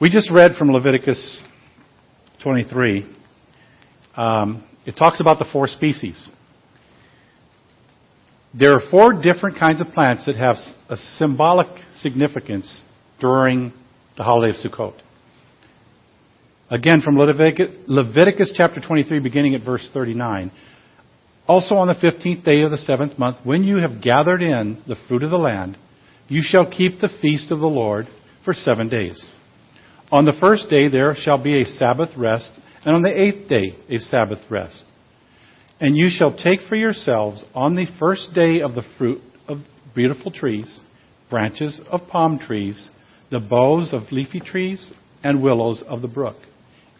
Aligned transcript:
We 0.00 0.10
just 0.10 0.28
read 0.28 0.56
from 0.58 0.72
Leviticus 0.72 1.40
23. 2.42 3.06
Um, 4.16 4.64
it 4.84 4.96
talks 4.96 5.20
about 5.20 5.38
the 5.38 5.46
four 5.52 5.68
species. 5.68 6.28
There 8.58 8.72
are 8.72 8.80
four 8.90 9.12
different 9.22 9.56
kinds 9.56 9.80
of 9.80 9.88
plants 9.94 10.26
that 10.26 10.34
have 10.34 10.56
a 10.88 10.96
symbolic 11.16 11.68
significance 12.00 12.80
during 13.20 13.72
the 14.16 14.24
holiday 14.24 14.56
of 14.56 14.64
Sukkot. 14.64 14.94
Again, 16.70 17.00
from 17.00 17.16
Leviticus, 17.16 17.70
Leviticus 17.86 18.52
chapter 18.56 18.80
23, 18.80 19.20
beginning 19.20 19.54
at 19.54 19.64
verse 19.64 19.88
39. 19.94 20.50
Also 21.46 21.76
on 21.76 21.86
the 21.86 21.94
fifteenth 21.94 22.44
day 22.44 22.62
of 22.62 22.72
the 22.72 22.78
seventh 22.78 23.16
month, 23.16 23.36
when 23.44 23.62
you 23.62 23.76
have 23.76 24.02
gathered 24.02 24.42
in 24.42 24.82
the 24.88 24.96
fruit 25.06 25.22
of 25.22 25.30
the 25.30 25.38
land, 25.38 25.76
you 26.26 26.40
shall 26.42 26.68
keep 26.68 27.00
the 27.00 27.10
feast 27.22 27.52
of 27.52 27.60
the 27.60 27.66
Lord 27.66 28.06
for 28.44 28.54
seven 28.54 28.88
days. 28.88 29.33
On 30.14 30.24
the 30.24 30.32
first 30.38 30.70
day 30.70 30.86
there 30.86 31.16
shall 31.16 31.42
be 31.42 31.60
a 31.60 31.64
Sabbath 31.64 32.10
rest, 32.16 32.48
and 32.84 32.94
on 32.94 33.02
the 33.02 33.20
eighth 33.20 33.48
day 33.48 33.74
a 33.88 33.98
Sabbath 33.98 34.38
rest. 34.48 34.84
And 35.80 35.96
you 35.96 36.08
shall 36.08 36.32
take 36.36 36.60
for 36.68 36.76
yourselves 36.76 37.44
on 37.52 37.74
the 37.74 37.88
first 37.98 38.32
day 38.32 38.60
of 38.60 38.76
the 38.76 38.84
fruit 38.96 39.20
of 39.48 39.58
beautiful 39.92 40.30
trees, 40.30 40.78
branches 41.28 41.80
of 41.90 42.06
palm 42.12 42.38
trees, 42.38 42.90
the 43.32 43.40
boughs 43.40 43.92
of 43.92 44.02
leafy 44.12 44.38
trees, 44.38 44.92
and 45.24 45.42
willows 45.42 45.82
of 45.88 46.00
the 46.00 46.06
brook. 46.06 46.36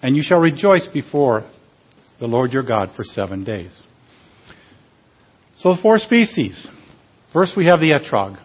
And 0.03 0.17
you 0.17 0.25
shall 0.27 0.41
rejoice 0.41 0.89
before 0.93 1.49
the 2.19 2.27
Lord 2.27 2.51
your 2.51 2.65
God 2.65 2.91
for 2.97 3.05
seven 3.05 3.45
days. 3.45 3.71
So 5.59 5.77
the 5.77 5.81
four 5.81 5.99
species. 5.99 6.67
First 7.33 7.57
we 7.57 7.67
have 7.67 7.79
the 7.79 7.93
etrog. 7.93 8.41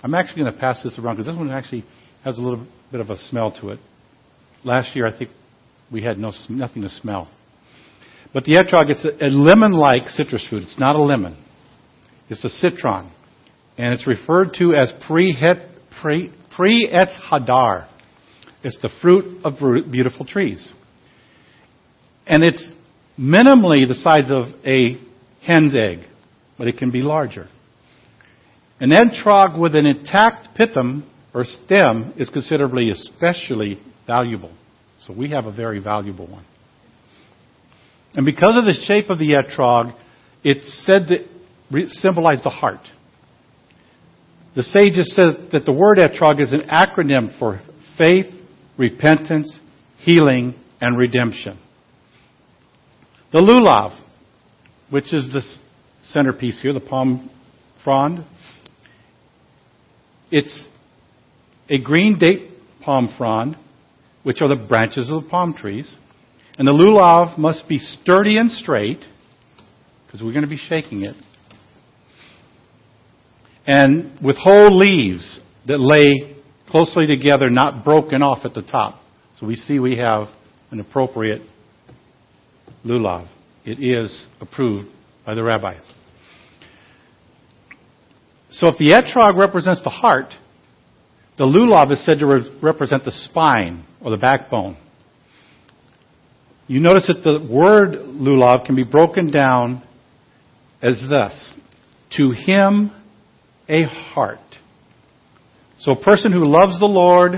I'm 0.00 0.14
actually 0.14 0.42
going 0.42 0.54
to 0.54 0.60
pass 0.60 0.80
this 0.84 0.96
around 0.96 1.16
because 1.16 1.26
this 1.26 1.36
one 1.36 1.50
actually 1.50 1.84
has 2.24 2.38
a 2.38 2.40
little 2.40 2.64
bit 2.94 3.00
of 3.00 3.10
a 3.10 3.18
smell 3.18 3.50
to 3.60 3.70
it. 3.70 3.80
Last 4.62 4.94
year 4.94 5.04
I 5.04 5.18
think 5.18 5.32
we 5.90 6.04
had 6.04 6.16
no, 6.16 6.30
nothing 6.48 6.82
to 6.82 6.88
smell. 6.88 7.28
But 8.32 8.44
the 8.44 8.52
etrog, 8.52 8.88
it's 8.88 9.04
a, 9.04 9.26
a 9.26 9.30
lemon-like 9.30 10.10
citrus 10.10 10.46
fruit. 10.48 10.62
It's 10.62 10.78
not 10.78 10.94
a 10.94 11.02
lemon. 11.02 11.36
It's 12.30 12.44
a 12.44 12.48
citron. 12.48 13.10
And 13.76 13.92
it's 13.94 14.06
referred 14.06 14.54
to 14.58 14.76
as 14.76 14.92
pri 15.08 15.34
etz 16.06 17.20
hadar. 17.28 17.88
It's 18.62 18.78
the 18.80 18.90
fruit 19.02 19.44
of 19.44 19.54
beautiful 19.90 20.24
trees. 20.24 20.72
And 22.28 22.44
it's 22.44 22.64
minimally 23.18 23.88
the 23.88 23.96
size 23.96 24.30
of 24.30 24.54
a 24.64 24.98
hen's 25.44 25.74
egg, 25.74 26.06
but 26.56 26.68
it 26.68 26.78
can 26.78 26.92
be 26.92 27.02
larger. 27.02 27.48
An 28.78 28.92
etrog 28.92 29.58
with 29.58 29.74
an 29.74 29.84
intact 29.84 30.56
pitam 30.56 31.02
or 31.34 31.44
stem 31.44 32.14
is 32.16 32.30
considerably 32.30 32.90
especially 32.90 33.80
valuable. 34.06 34.52
So 35.06 35.12
we 35.12 35.30
have 35.30 35.46
a 35.46 35.52
very 35.52 35.80
valuable 35.80 36.30
one. 36.30 36.46
And 38.14 38.24
because 38.24 38.56
of 38.56 38.64
the 38.64 38.80
shape 38.86 39.10
of 39.10 39.18
the 39.18 39.30
etrog, 39.30 39.94
it's 40.44 40.84
said 40.86 41.08
to 41.08 41.88
symbolize 41.88 42.42
the 42.42 42.50
heart. 42.50 42.80
The 44.54 44.62
sages 44.62 45.14
said 45.16 45.50
that 45.50 45.66
the 45.66 45.72
word 45.72 45.98
etrog 45.98 46.40
is 46.40 46.52
an 46.52 46.68
acronym 46.70 47.36
for 47.38 47.60
faith, 47.98 48.32
repentance, 48.78 49.58
healing, 49.98 50.54
and 50.80 50.96
redemption. 50.96 51.58
The 53.32 53.40
lulav, 53.40 54.00
which 54.90 55.12
is 55.12 55.32
the 55.32 55.42
centerpiece 56.04 56.62
here, 56.62 56.72
the 56.72 56.78
palm 56.78 57.30
frond, 57.82 58.24
it's 60.30 60.68
a 61.68 61.78
green 61.78 62.18
date 62.18 62.50
palm 62.82 63.12
frond, 63.16 63.56
which 64.22 64.40
are 64.40 64.48
the 64.48 64.56
branches 64.56 65.10
of 65.10 65.24
the 65.24 65.28
palm 65.28 65.54
trees. 65.54 65.96
And 66.58 66.68
the 66.68 66.72
lulav 66.72 67.38
must 67.38 67.68
be 67.68 67.78
sturdy 67.78 68.36
and 68.38 68.50
straight, 68.50 69.04
because 70.06 70.22
we're 70.22 70.32
going 70.32 70.44
to 70.44 70.48
be 70.48 70.56
shaking 70.58 71.04
it. 71.04 71.16
And 73.66 74.18
with 74.22 74.36
whole 74.36 74.76
leaves 74.76 75.40
that 75.66 75.80
lay 75.80 76.36
closely 76.68 77.06
together, 77.06 77.48
not 77.48 77.84
broken 77.84 78.22
off 78.22 78.44
at 78.44 78.54
the 78.54 78.62
top. 78.62 79.00
So 79.38 79.46
we 79.46 79.56
see 79.56 79.78
we 79.78 79.96
have 79.98 80.28
an 80.70 80.80
appropriate 80.80 81.42
lulav. 82.84 83.28
It 83.64 83.82
is 83.82 84.26
approved 84.40 84.88
by 85.24 85.34
the 85.34 85.42
rabbis. 85.42 85.80
So 88.50 88.68
if 88.68 88.78
the 88.78 88.90
etrog 88.90 89.38
represents 89.38 89.82
the 89.82 89.90
heart, 89.90 90.26
the 91.36 91.44
lulav 91.44 91.90
is 91.92 92.04
said 92.04 92.18
to 92.20 92.26
re- 92.26 92.58
represent 92.62 93.04
the 93.04 93.10
spine 93.10 93.84
or 94.00 94.10
the 94.10 94.16
backbone. 94.16 94.76
You 96.66 96.80
notice 96.80 97.08
that 97.08 97.22
the 97.22 97.46
word 97.52 97.90
lulav 97.92 98.64
can 98.64 98.76
be 98.76 98.84
broken 98.84 99.30
down 99.30 99.82
as 100.82 101.02
thus 101.08 101.54
To 102.16 102.30
him, 102.30 102.92
a 103.68 103.84
heart. 103.84 104.38
So 105.80 105.92
a 105.92 106.02
person 106.02 106.32
who 106.32 106.44
loves 106.44 106.78
the 106.78 106.86
Lord, 106.86 107.32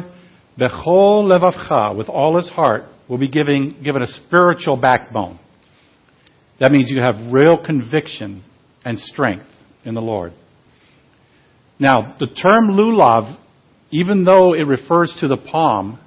bechol 0.61 1.25
levavcha, 1.25 1.97
with 1.97 2.09
all 2.09 2.37
his 2.37 2.49
heart, 2.51 2.83
will 3.09 3.19
be 3.19 3.28
giving, 3.28 3.77
given 3.83 4.03
a 4.03 4.07
spiritual 4.07 4.77
backbone. 4.77 5.39
That 6.61 6.73
means 6.73 6.91
you 6.91 7.01
have 7.01 7.33
real 7.33 7.63
conviction 7.63 8.45
and 8.84 8.99
strength 8.99 9.47
in 9.84 9.95
the 9.95 10.01
Lord. 10.01 10.33
Now, 11.78 12.17
the 12.19 12.27
term 12.27 12.71
lulav, 12.71 13.39
even 13.91 14.25
though 14.25 14.55
it 14.55 14.67
refers 14.67 15.15
to 15.21 15.29
the 15.29 15.37
palm, 15.37 15.99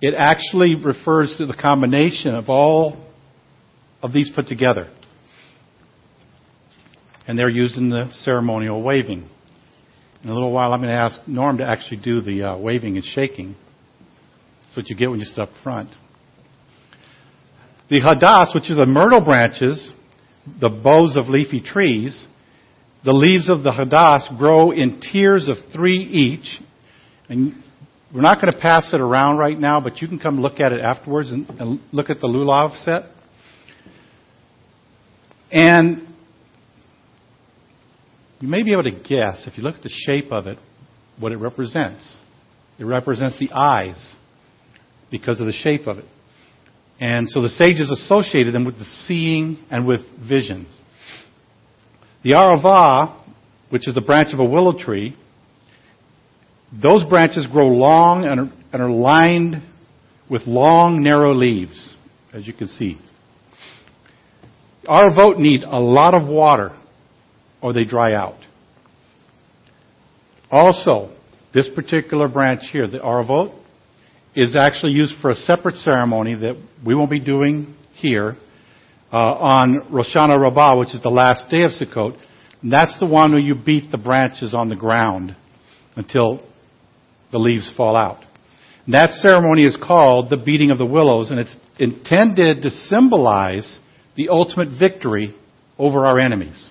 it 0.00 0.14
actually 0.16 0.74
refers 0.74 1.34
to 1.38 1.46
the 1.46 1.54
combination 1.54 2.34
of 2.34 2.48
all 2.48 2.96
of 4.02 4.12
these 4.12 4.30
put 4.34 4.46
together. 4.46 4.88
And 7.26 7.38
they're 7.38 7.48
used 7.48 7.76
in 7.76 7.90
the 7.90 8.10
ceremonial 8.20 8.82
waving. 8.82 9.28
In 10.22 10.30
a 10.30 10.34
little 10.34 10.52
while, 10.52 10.72
I'm 10.72 10.80
going 10.80 10.92
to 10.92 11.00
ask 11.00 11.20
Norm 11.26 11.58
to 11.58 11.64
actually 11.64 11.98
do 12.02 12.20
the 12.20 12.42
uh, 12.42 12.58
waving 12.58 12.96
and 12.96 13.04
shaking. 13.04 13.56
That's 14.64 14.76
what 14.76 14.90
you 14.90 14.96
get 14.96 15.10
when 15.10 15.18
you 15.18 15.24
sit 15.24 15.38
up 15.38 15.50
front. 15.62 15.90
The 17.88 18.00
hadas, 18.00 18.54
which 18.54 18.70
is 18.70 18.76
the 18.76 18.86
myrtle 18.86 19.24
branches, 19.24 19.92
the 20.60 20.68
boughs 20.68 21.16
of 21.16 21.28
leafy 21.28 21.60
trees, 21.60 22.26
the 23.04 23.12
leaves 23.12 23.48
of 23.48 23.62
the 23.62 23.70
hadas 23.70 24.36
grow 24.36 24.72
in 24.72 25.00
tiers 25.00 25.48
of 25.48 25.56
three 25.72 25.98
each. 25.98 26.60
And 27.28 27.54
we're 28.14 28.20
not 28.20 28.40
going 28.40 28.52
to 28.52 28.58
pass 28.58 28.92
it 28.92 29.00
around 29.00 29.38
right 29.38 29.58
now, 29.58 29.80
but 29.80 30.00
you 30.00 30.08
can 30.08 30.18
come 30.18 30.40
look 30.40 30.60
at 30.60 30.72
it 30.72 30.80
afterwards 30.80 31.30
and, 31.30 31.48
and 31.50 31.80
look 31.92 32.08
at 32.08 32.20
the 32.20 32.28
lulav 32.28 32.84
set. 32.84 33.10
And 35.50 36.06
you 38.40 38.48
may 38.48 38.62
be 38.62 38.72
able 38.72 38.84
to 38.84 38.90
guess, 38.90 39.46
if 39.46 39.56
you 39.56 39.64
look 39.64 39.76
at 39.76 39.82
the 39.82 39.90
shape 39.90 40.30
of 40.30 40.46
it, 40.46 40.58
what 41.18 41.32
it 41.32 41.36
represents. 41.36 42.18
It 42.78 42.84
represents 42.84 43.38
the 43.38 43.50
eyes 43.52 44.14
because 45.10 45.40
of 45.40 45.46
the 45.46 45.52
shape 45.52 45.86
of 45.86 45.98
it. 45.98 46.04
And 47.00 47.28
so 47.28 47.42
the 47.42 47.48
sages 47.48 47.90
associated 47.90 48.54
them 48.54 48.64
with 48.64 48.78
the 48.78 48.84
seeing 48.84 49.58
and 49.70 49.86
with 49.86 50.00
visions. 50.28 50.68
The 52.22 52.32
arava, 52.32 53.22
which 53.70 53.88
is 53.88 53.94
the 53.94 54.00
branch 54.00 54.32
of 54.32 54.40
a 54.40 54.44
willow 54.44 54.78
tree, 54.78 55.16
those 56.72 57.04
branches 57.04 57.46
grow 57.46 57.68
long 57.68 58.24
and 58.24 58.40
are, 58.40 58.52
and 58.72 58.82
are 58.82 58.90
lined 58.90 59.62
with 60.28 60.42
long, 60.46 61.02
narrow 61.02 61.34
leaves, 61.34 61.94
as 62.32 62.46
you 62.46 62.52
can 62.52 62.66
see. 62.66 62.98
Aravot 64.86 65.38
needs 65.38 65.64
a 65.64 65.80
lot 65.80 66.14
of 66.14 66.28
water 66.28 66.76
or 67.60 67.72
they 67.72 67.84
dry 67.84 68.14
out. 68.14 68.38
Also, 70.50 71.16
this 71.52 71.68
particular 71.74 72.28
branch 72.28 72.62
here, 72.70 72.86
the 72.86 72.98
aravot, 72.98 73.56
is 74.34 74.54
actually 74.56 74.92
used 74.92 75.14
for 75.20 75.30
a 75.30 75.34
separate 75.34 75.76
ceremony 75.76 76.34
that 76.34 76.62
we 76.84 76.94
won't 76.94 77.10
be 77.10 77.20
doing 77.20 77.74
here 77.94 78.36
uh, 79.12 79.16
on 79.16 79.80
Hoshana 79.90 80.38
Rabbah, 80.40 80.78
which 80.78 80.94
is 80.94 81.02
the 81.02 81.08
last 81.08 81.50
day 81.50 81.62
of 81.62 81.70
Sukkot. 81.70 82.16
And 82.62 82.72
that's 82.72 82.98
the 83.00 83.06
one 83.06 83.32
where 83.32 83.40
you 83.40 83.54
beat 83.54 83.90
the 83.90 83.98
branches 83.98 84.54
on 84.54 84.68
the 84.68 84.76
ground 84.76 85.34
until 85.96 86.46
the 87.36 87.42
leaves 87.42 87.70
fall 87.76 87.98
out. 87.98 88.24
That 88.88 89.10
ceremony 89.10 89.66
is 89.66 89.76
called 89.76 90.30
the 90.30 90.38
beating 90.38 90.70
of 90.70 90.78
the 90.78 90.86
willows, 90.86 91.30
and 91.30 91.38
it's 91.38 91.54
intended 91.78 92.62
to 92.62 92.70
symbolize 92.70 93.78
the 94.16 94.30
ultimate 94.30 94.68
victory 94.78 95.34
over 95.76 96.06
our 96.06 96.18
enemies. 96.18 96.70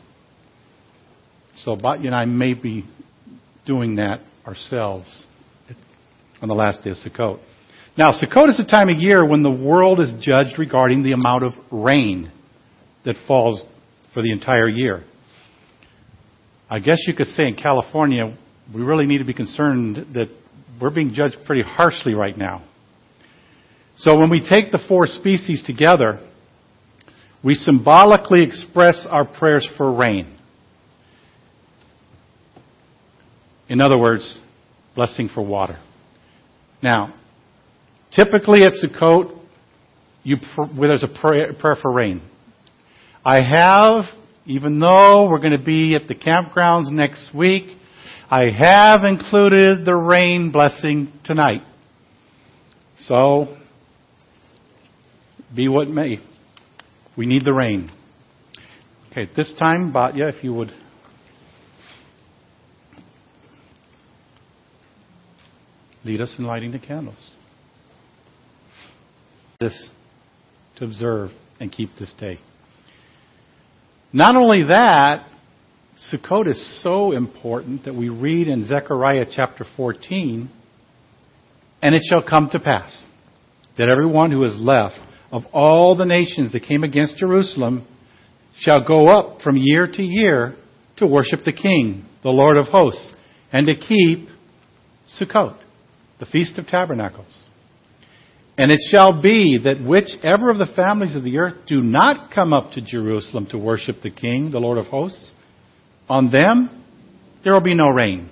So 1.64 1.76
Batya 1.76 2.08
and 2.08 2.16
I 2.16 2.26
may 2.26 2.56
be 2.56 2.86
doing 3.68 3.98
that 3.98 4.22
ourselves 4.48 5.26
on 6.42 6.48
the 6.48 6.56
last 6.56 6.84
day 6.84 6.90
of 6.90 6.98
Sukkot. 6.98 7.40
Now, 7.96 8.12
Sukkot 8.12 8.50
is 8.50 8.58
the 8.58 8.68
time 8.68 8.90
of 8.90 8.98
year 8.98 9.24
when 9.24 9.44
the 9.44 9.52
world 9.52 10.00
is 10.00 10.14
judged 10.20 10.58
regarding 10.58 11.04
the 11.04 11.12
amount 11.12 11.44
of 11.44 11.54
rain 11.72 12.32
that 13.04 13.16
falls 13.28 13.64
for 14.16 14.24
the 14.24 14.32
entire 14.32 14.68
year. 14.68 15.04
I 16.70 16.80
guess 16.80 17.04
you 17.06 17.14
could 17.14 17.28
say 17.28 17.48
in 17.48 17.56
California, 17.56 18.36
we 18.74 18.82
really 18.82 19.06
need 19.06 19.20
to 19.20 19.26
be 19.26 19.34
concerned 19.34 19.98
that 20.14 20.28
we're 20.82 20.94
being 20.94 21.12
judged 21.14 21.38
pretty 21.46 21.64
harshly 21.64 22.14
right 22.14 22.38
now 22.38 22.64
So 23.98 24.18
when 24.18 24.30
we 24.30 24.40
take 24.40 24.72
the 24.72 24.84
four 24.88 25.08
species 25.08 25.64
together, 25.64 26.20
we 27.44 27.54
symbolically 27.54 28.44
express 28.44 29.08
our 29.10 29.26
prayers 29.26 29.68
for 29.78 29.96
rain. 29.96 30.38
In 33.70 33.82
other 33.82 33.98
words, 33.98 34.40
blessing 34.96 35.30
for 35.34 35.46
water. 35.46 35.80
Now, 36.84 37.14
typically 38.14 38.64
at 38.64 38.74
Sukkot, 38.74 39.40
you, 40.24 40.38
where 40.76 40.90
there's 40.90 41.04
a 41.04 41.20
prayer, 41.22 41.54
prayer 41.54 41.78
for 41.82 41.92
rain. 41.92 42.22
I 43.24 43.42
have, 43.42 44.06
even 44.46 44.80
though 44.80 45.30
we're 45.30 45.40
going 45.40 45.58
to 45.58 45.64
be 45.64 45.96
at 45.96 46.08
the 46.08 46.16
campgrounds 46.16 46.92
next 46.92 47.34
week, 47.34 47.78
I 48.30 48.50
have 48.50 49.04
included 49.04 49.86
the 49.86 49.96
rain 49.96 50.52
blessing 50.52 51.12
tonight. 51.24 51.62
So, 53.06 53.56
be 55.56 55.68
what 55.68 55.88
may. 55.88 56.18
We 57.16 57.28
need 57.28 57.46
the 57.46 57.54
rain. 57.54 57.92
Okay, 59.12 59.30
this 59.36 59.54
time, 59.60 59.94
Batya, 59.94 60.36
if 60.36 60.44
you 60.44 60.54
would. 60.54 60.72
Lead 66.04 66.22
us 66.22 66.36
in 66.38 66.46
lighting 66.46 66.72
the 66.72 66.80
candles. 66.80 67.32
This 69.60 69.90
to 70.78 70.86
observe 70.86 71.30
and 71.60 71.72
keep 71.72 71.90
this 72.00 72.14
day. 72.20 72.40
Not 74.12 74.36
only 74.36 74.64
that, 74.64 75.28
Sukkot 76.12 76.48
is 76.50 76.82
so 76.84 77.14
important 77.14 77.86
that 77.86 77.96
we 77.96 78.10
read 78.10 78.48
in 78.48 78.68
Zechariah 78.68 79.26
chapter 79.32 79.66
14, 79.78 80.50
and 81.82 81.96
it 81.96 82.04
shall 82.10 82.22
come 82.22 82.50
to 82.52 82.60
pass 82.60 83.08
that 83.78 83.88
everyone 83.88 84.32
who 84.32 84.44
is 84.44 84.56
left 84.58 85.00
of 85.32 85.44
all 85.54 85.96
the 85.96 86.06
nations 86.06 86.52
that 86.52 86.64
came 86.64 86.84
against 86.84 87.18
Jerusalem 87.18 87.88
shall 88.60 88.86
go 88.86 89.08
up 89.08 89.42
from 89.42 89.56
year 89.58 89.88
to 89.88 90.04
year 90.04 90.56
to 90.98 91.08
worship 91.08 91.42
the 91.46 91.54
King, 91.54 92.06
the 92.24 92.30
Lord 92.30 92.58
of 92.58 92.68
hosts, 92.68 93.14
and 93.54 93.68
to 93.68 93.76
keep 93.76 94.28
Sukkot, 95.20 95.58
the 96.20 96.26
Feast 96.26 96.58
of 96.58 96.68
Tabernacles. 96.68 97.44
And 98.58 98.70
it 98.72 98.80
shall 98.90 99.22
be 99.22 99.60
that 99.64 99.82
whichever 99.86 100.50
of 100.50 100.58
the 100.58 100.74
families 100.76 101.16
of 101.16 101.24
the 101.24 101.38
earth 101.38 101.68
do 101.68 101.82
not 101.82 102.34
come 102.34 102.52
up 102.54 102.72
to 102.72 102.82
Jerusalem 102.82 103.48
to 103.52 103.58
worship 103.58 104.02
the 104.02 104.12
King, 104.12 104.52
the 104.52 104.60
Lord 104.60 104.78
of 104.78 104.88
hosts, 104.88 105.32
on 106.10 106.32
them 106.32 106.84
there 107.44 107.54
will 107.54 107.62
be 107.62 107.76
no 107.76 107.90
rain. 107.90 108.30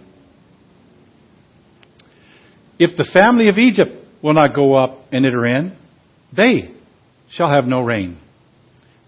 If 2.80 2.98
the 2.98 3.10
family 3.14 3.50
of 3.50 3.58
Egypt 3.58 3.92
will 4.22 4.34
not 4.34 4.56
go 4.56 4.76
up 4.76 4.98
and 5.12 5.26
enter 5.26 5.46
in, 5.46 5.78
they 6.36 6.72
shall 7.30 7.50
have 7.50 7.66
no 7.66 7.82
rain. 7.82 8.18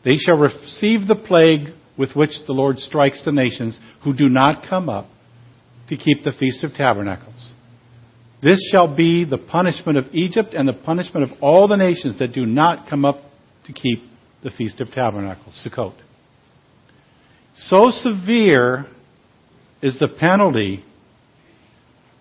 They 0.03 0.17
shall 0.17 0.37
receive 0.37 1.07
the 1.07 1.15
plague 1.15 1.69
with 1.97 2.15
which 2.15 2.31
the 2.45 2.53
Lord 2.53 2.77
strikes 2.79 3.23
the 3.25 3.31
nations 3.31 3.79
who 4.03 4.15
do 4.15 4.29
not 4.29 4.67
come 4.69 4.89
up 4.89 5.07
to 5.89 5.97
keep 5.97 6.23
the 6.23 6.31
Feast 6.31 6.63
of 6.63 6.73
Tabernacles. 6.73 7.53
This 8.43 8.59
shall 8.71 8.95
be 8.95 9.25
the 9.25 9.37
punishment 9.37 9.97
of 9.97 10.05
Egypt 10.13 10.53
and 10.53 10.67
the 10.67 10.73
punishment 10.73 11.31
of 11.31 11.37
all 11.41 11.67
the 11.67 11.77
nations 11.77 12.19
that 12.19 12.33
do 12.33 12.45
not 12.45 12.89
come 12.89 13.05
up 13.05 13.17
to 13.65 13.73
keep 13.73 13.99
the 14.43 14.51
Feast 14.51 14.79
of 14.81 14.91
Tabernacles, 14.91 15.65
Sukkot. 15.65 15.95
So 17.57 17.89
severe 17.89 18.85
is 19.81 19.97
the 19.99 20.09
penalty 20.19 20.83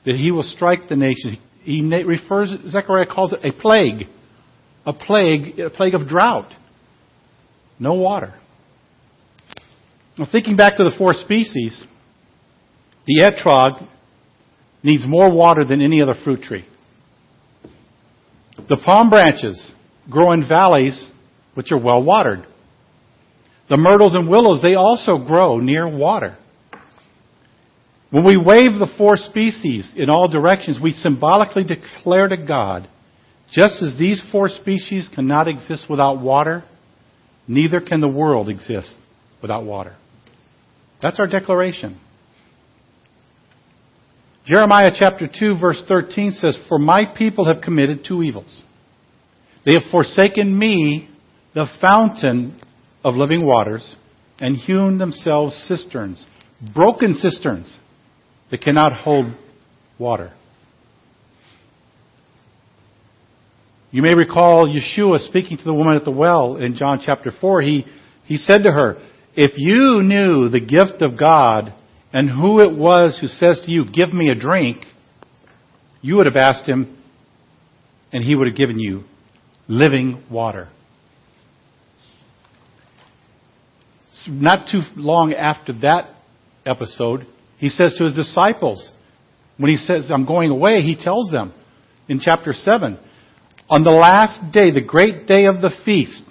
that 0.04 0.16
he 0.16 0.31
will 0.31 0.42
strike 0.42 0.88
the 0.88 0.96
nation. 0.96 1.38
He 1.62 1.82
refers, 2.04 2.54
Zechariah 2.69 3.06
calls 3.06 3.32
it 3.32 3.40
a 3.42 3.52
plague. 3.52 4.06
A 4.86 4.92
plague, 4.92 5.58
a 5.58 5.70
plague 5.70 5.94
of 5.94 6.06
drought. 6.06 6.52
No 7.78 7.94
water. 7.94 8.34
Now, 10.16 10.28
thinking 10.31 10.56
back 10.56 10.76
to 10.76 10.84
the 10.84 10.92
four 10.96 11.14
species, 11.14 11.84
the 13.06 13.22
etrog 13.22 13.88
needs 14.82 15.04
more 15.06 15.34
water 15.34 15.64
than 15.64 15.80
any 15.80 16.02
other 16.02 16.14
fruit 16.22 16.42
tree. 16.42 16.64
The 18.69 18.80
palm 18.84 19.10
branches 19.10 19.72
grow 20.08 20.32
in 20.32 20.46
valleys 20.46 21.10
which 21.54 21.72
are 21.72 21.78
well 21.78 22.02
watered. 22.02 22.46
The 23.69 23.76
myrtles 23.76 24.14
and 24.14 24.28
willows, 24.28 24.61
they 24.62 24.75
also 24.75 25.19
grow 25.19 25.58
near 25.58 25.88
water. 25.88 26.37
When 28.11 28.25
we 28.25 28.37
wave 28.37 28.78
the 28.78 28.93
four 28.96 29.16
species 29.16 29.90
in 29.96 30.11
all 30.11 30.28
directions, 30.28 30.78
we 30.81 30.93
symbolically 30.93 31.64
declare 31.64 32.28
to 32.28 32.37
God, 32.37 32.88
just 33.50 33.82
as 33.82 33.96
these 33.99 34.22
four 34.31 34.49
species 34.49 35.08
cannot 35.12 35.49
exist 35.49 35.87
without 35.88 36.20
water, 36.20 36.64
neither 37.49 37.81
can 37.81 38.00
the 38.00 38.08
world 38.08 38.49
exist 38.49 38.94
without 39.43 39.64
water. 39.64 39.96
That's 41.02 41.19
our 41.19 41.26
declaration. 41.26 42.00
Jeremiah 44.46 44.90
chapter 44.94 45.26
2 45.26 45.58
verse 45.58 45.82
13 45.88 46.32
says, 46.32 46.58
For 46.69 46.78
my 46.78 47.05
people 47.16 47.46
have 47.46 47.62
committed 47.62 48.05
two 48.06 48.22
evils. 48.22 48.62
They 49.64 49.72
have 49.72 49.90
forsaken 49.90 50.56
me, 50.56 51.08
the 51.55 51.66
fountain 51.81 52.61
of 53.04 53.14
living 53.14 53.44
waters, 53.44 53.96
and 54.40 54.56
hewn 54.56 54.98
themselves 54.98 55.54
cisterns, 55.68 56.26
broken 56.74 57.14
cisterns 57.14 57.78
that 58.50 58.62
cannot 58.62 58.94
hold 58.94 59.26
water. 59.98 60.32
You 63.90 64.02
may 64.02 64.14
recall 64.14 64.66
Yeshua 64.66 65.18
speaking 65.28 65.56
to 65.56 65.64
the 65.64 65.72
woman 65.72 65.94
at 65.94 66.04
the 66.04 66.10
well 66.10 66.56
in 66.56 66.74
John 66.74 67.00
chapter 67.04 67.30
4. 67.40 67.62
He, 67.62 67.84
he 68.24 68.38
said 68.38 68.64
to 68.64 68.72
her, 68.72 68.96
If 69.36 69.52
you 69.56 70.02
knew 70.02 70.48
the 70.48 70.60
gift 70.60 71.00
of 71.00 71.16
God 71.16 71.72
and 72.12 72.28
who 72.28 72.60
it 72.60 72.76
was 72.76 73.18
who 73.20 73.28
says 73.28 73.62
to 73.64 73.70
you, 73.70 73.84
Give 73.84 74.12
me 74.12 74.30
a 74.30 74.34
drink, 74.34 74.78
you 76.02 76.16
would 76.16 76.26
have 76.26 76.34
asked 76.34 76.68
him, 76.68 76.98
and 78.12 78.24
he 78.24 78.34
would 78.34 78.48
have 78.48 78.56
given 78.56 78.80
you 78.80 79.04
living 79.68 80.24
water. 80.28 80.68
Not 84.28 84.69
too 84.70 84.81
long 84.96 85.32
after 85.32 85.72
that 85.81 86.11
episode, 86.64 87.26
he 87.58 87.69
says 87.69 87.94
to 87.99 88.05
his 88.05 88.14
disciples, 88.14 88.90
when 89.56 89.70
he 89.70 89.76
says, 89.76 90.11
I'm 90.12 90.26
going 90.26 90.50
away, 90.50 90.82
he 90.82 90.96
tells 90.96 91.31
them 91.31 91.52
in 92.08 92.20
chapter 92.20 92.52
7, 92.52 92.99
on 93.70 93.82
the 93.82 93.90
last 93.90 94.52
day, 94.52 94.71
the 94.71 94.83
great 94.83 95.26
day 95.26 95.47
of 95.47 95.61
the 95.61 95.71
feast, 95.85 96.23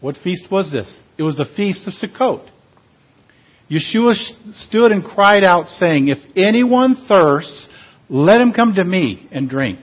what 0.00 0.16
feast 0.22 0.44
was 0.50 0.70
this? 0.70 1.00
It 1.16 1.22
was 1.22 1.36
the 1.36 1.46
feast 1.56 1.86
of 1.86 1.94
Sukkot. 1.94 2.50
Yeshua 3.70 4.14
stood 4.66 4.92
and 4.92 5.02
cried 5.02 5.42
out, 5.42 5.66
saying, 5.66 6.08
If 6.08 6.18
anyone 6.36 7.06
thirsts, 7.08 7.68
let 8.10 8.40
him 8.40 8.52
come 8.52 8.74
to 8.74 8.84
me 8.84 9.26
and 9.32 9.48
drink. 9.48 9.78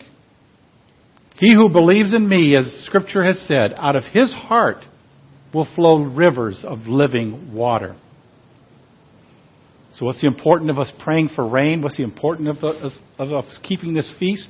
He 1.37 1.55
who 1.55 1.69
believes 1.69 2.13
in 2.13 2.29
me, 2.29 2.55
as 2.55 2.85
Scripture 2.85 3.23
has 3.23 3.39
said, 3.47 3.73
out 3.77 3.95
of 3.95 4.03
his 4.03 4.31
heart 4.31 4.85
will 5.53 5.67
flow 5.75 6.03
rivers 6.03 6.63
of 6.65 6.79
living 6.87 7.53
water. 7.53 7.95
So, 9.95 10.05
what's 10.05 10.21
the 10.21 10.27
importance 10.27 10.71
of 10.71 10.79
us 10.79 10.91
praying 11.03 11.29
for 11.35 11.47
rain? 11.47 11.81
What's 11.81 11.97
the 11.97 12.03
importance 12.03 12.57
of 12.57 12.63
us, 12.63 12.97
of 13.19 13.33
us 13.33 13.59
keeping 13.63 13.93
this 13.93 14.13
feast, 14.19 14.49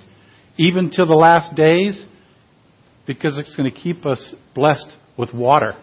even 0.58 0.92
till 0.92 1.08
the 1.08 1.14
last 1.16 1.56
days? 1.56 2.06
Because 3.08 3.38
it's 3.40 3.56
going 3.56 3.70
to 3.70 3.76
keep 3.76 4.06
us 4.06 4.34
blessed 4.54 4.96
with 5.18 5.34
water. 5.34 5.74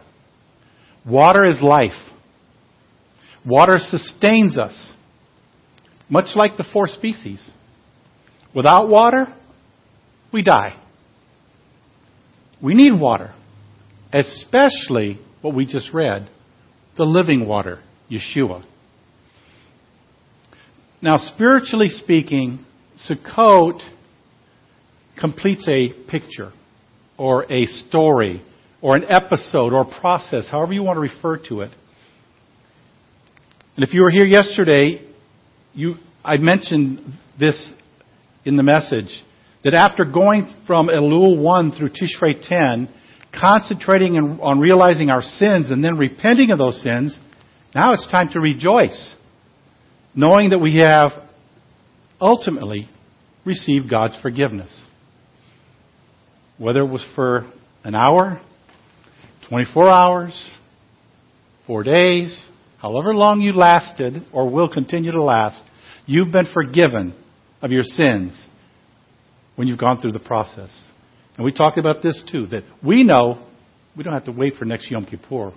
Water 1.05 1.45
is 1.45 1.61
life. 1.61 1.91
Water 3.45 3.79
sustains 3.79 4.59
us, 4.59 4.93
much 6.09 6.37
like 6.37 6.57
the 6.57 6.65
four 6.73 6.87
species. 6.87 7.51
Without 8.55 8.89
water, 8.89 9.27
we 10.33 10.43
die. 10.43 10.81
We 12.63 12.75
need 12.75 12.99
water, 12.99 13.35
especially 14.13 15.19
what 15.43 15.55
we 15.55 15.67
just 15.67 15.93
read 15.93 16.29
the 16.97 17.05
living 17.05 17.47
water, 17.47 17.81
Yeshua. 18.11 18.65
Now, 21.01 21.17
spiritually 21.17 21.91
speaking, 21.91 22.65
Sukkot 23.09 23.81
completes 25.19 25.67
a 25.69 25.93
picture 26.11 26.53
or 27.17 27.51
a 27.53 27.67
story 27.67 28.43
or 28.83 28.97
an 28.97 29.05
episode 29.09 29.73
or 29.73 29.85
process, 29.85 30.49
however 30.51 30.73
you 30.73 30.83
want 30.83 30.97
to 30.97 31.01
refer 31.01 31.37
to 31.49 31.61
it. 31.61 31.71
And 33.77 33.85
if 33.87 33.95
you 33.95 34.03
were 34.03 34.11
here 34.11 34.25
yesterday, 34.25 35.07
you, 35.73 35.95
I 36.25 36.39
mentioned 36.39 37.01
this 37.39 37.73
in 38.45 38.57
the 38.57 38.65
message 38.65 39.23
that 39.63 39.75
after 39.75 40.05
going 40.05 40.53
from 40.67 40.89
Elul 40.89 41.41
1 41.41 41.73
through 41.73 41.91
Tishrei 41.91 42.41
10, 42.41 42.89
concentrating 43.33 44.17
on 44.17 44.61
realizing 44.61 45.11
our 45.11 45.23
sins 45.23 45.71
and 45.71 45.83
then 45.83 45.97
repenting 45.97 46.51
of 46.51 46.59
those 46.59 46.83
sins, 46.83 47.19
now 47.75 47.93
it's 47.93 48.07
time 48.11 48.31
to 48.33 48.41
rejoice, 48.41 49.15
knowing 50.15 50.51
that 50.51 50.59
we 50.59 50.77
have 50.77 51.13
ultimately 52.21 52.89
received 53.45 53.89
God's 53.91 54.19
forgiveness. 54.21 54.87
whether 56.59 56.81
it 56.81 56.91
was 56.91 57.07
for 57.15 57.51
an 57.85 57.95
hour, 57.95 58.41
24 59.49 59.89
hours, 59.89 60.51
four 61.67 61.85
days, 61.85 62.47
however 62.83 63.15
long 63.15 63.41
you 63.41 63.53
lasted 63.53 64.25
or 64.33 64.51
will 64.51 64.69
continue 64.69 65.13
to 65.13 65.23
last, 65.23 65.63
you've 66.05 66.33
been 66.33 66.49
forgiven 66.53 67.15
of 67.63 67.71
your 67.71 67.85
sins 67.85 68.47
when 69.55 69.69
you've 69.69 69.79
gone 69.79 70.01
through 70.01 70.13
the 70.13 70.19
process. 70.19 70.71
And 71.39 71.45
we 71.45 71.53
talked 71.53 71.79
about 71.79 72.03
this 72.03 72.23
too, 72.31 72.47
that 72.49 72.65
we 72.85 73.05
know 73.05 73.47
we 73.97 74.03
don't 74.03 74.13
have 74.13 74.25
to 74.25 74.33
wait 74.33 74.55
for 74.59 74.65
next 74.65 74.91
Yom 74.91 75.07
Kippur 75.07 75.53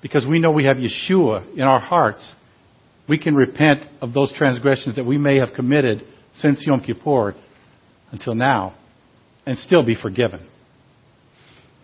because 0.00 0.26
we 0.26 0.38
know 0.38 0.50
we 0.50 0.64
have 0.64 0.78
Yeshua 0.78 1.54
in 1.54 1.62
our 1.62 1.78
hearts. 1.78 2.34
We 3.06 3.18
can 3.18 3.34
repent 3.34 3.82
of 4.00 4.14
those 4.14 4.32
transgressions 4.32 4.96
that 4.96 5.04
we 5.04 5.18
may 5.18 5.36
have 5.36 5.50
committed 5.54 6.02
since 6.36 6.64
Yom 6.66 6.80
Kippur 6.80 7.34
until 8.10 8.34
now 8.34 8.74
and 9.44 9.58
still 9.58 9.84
be 9.84 9.94
forgiven. 9.94 10.46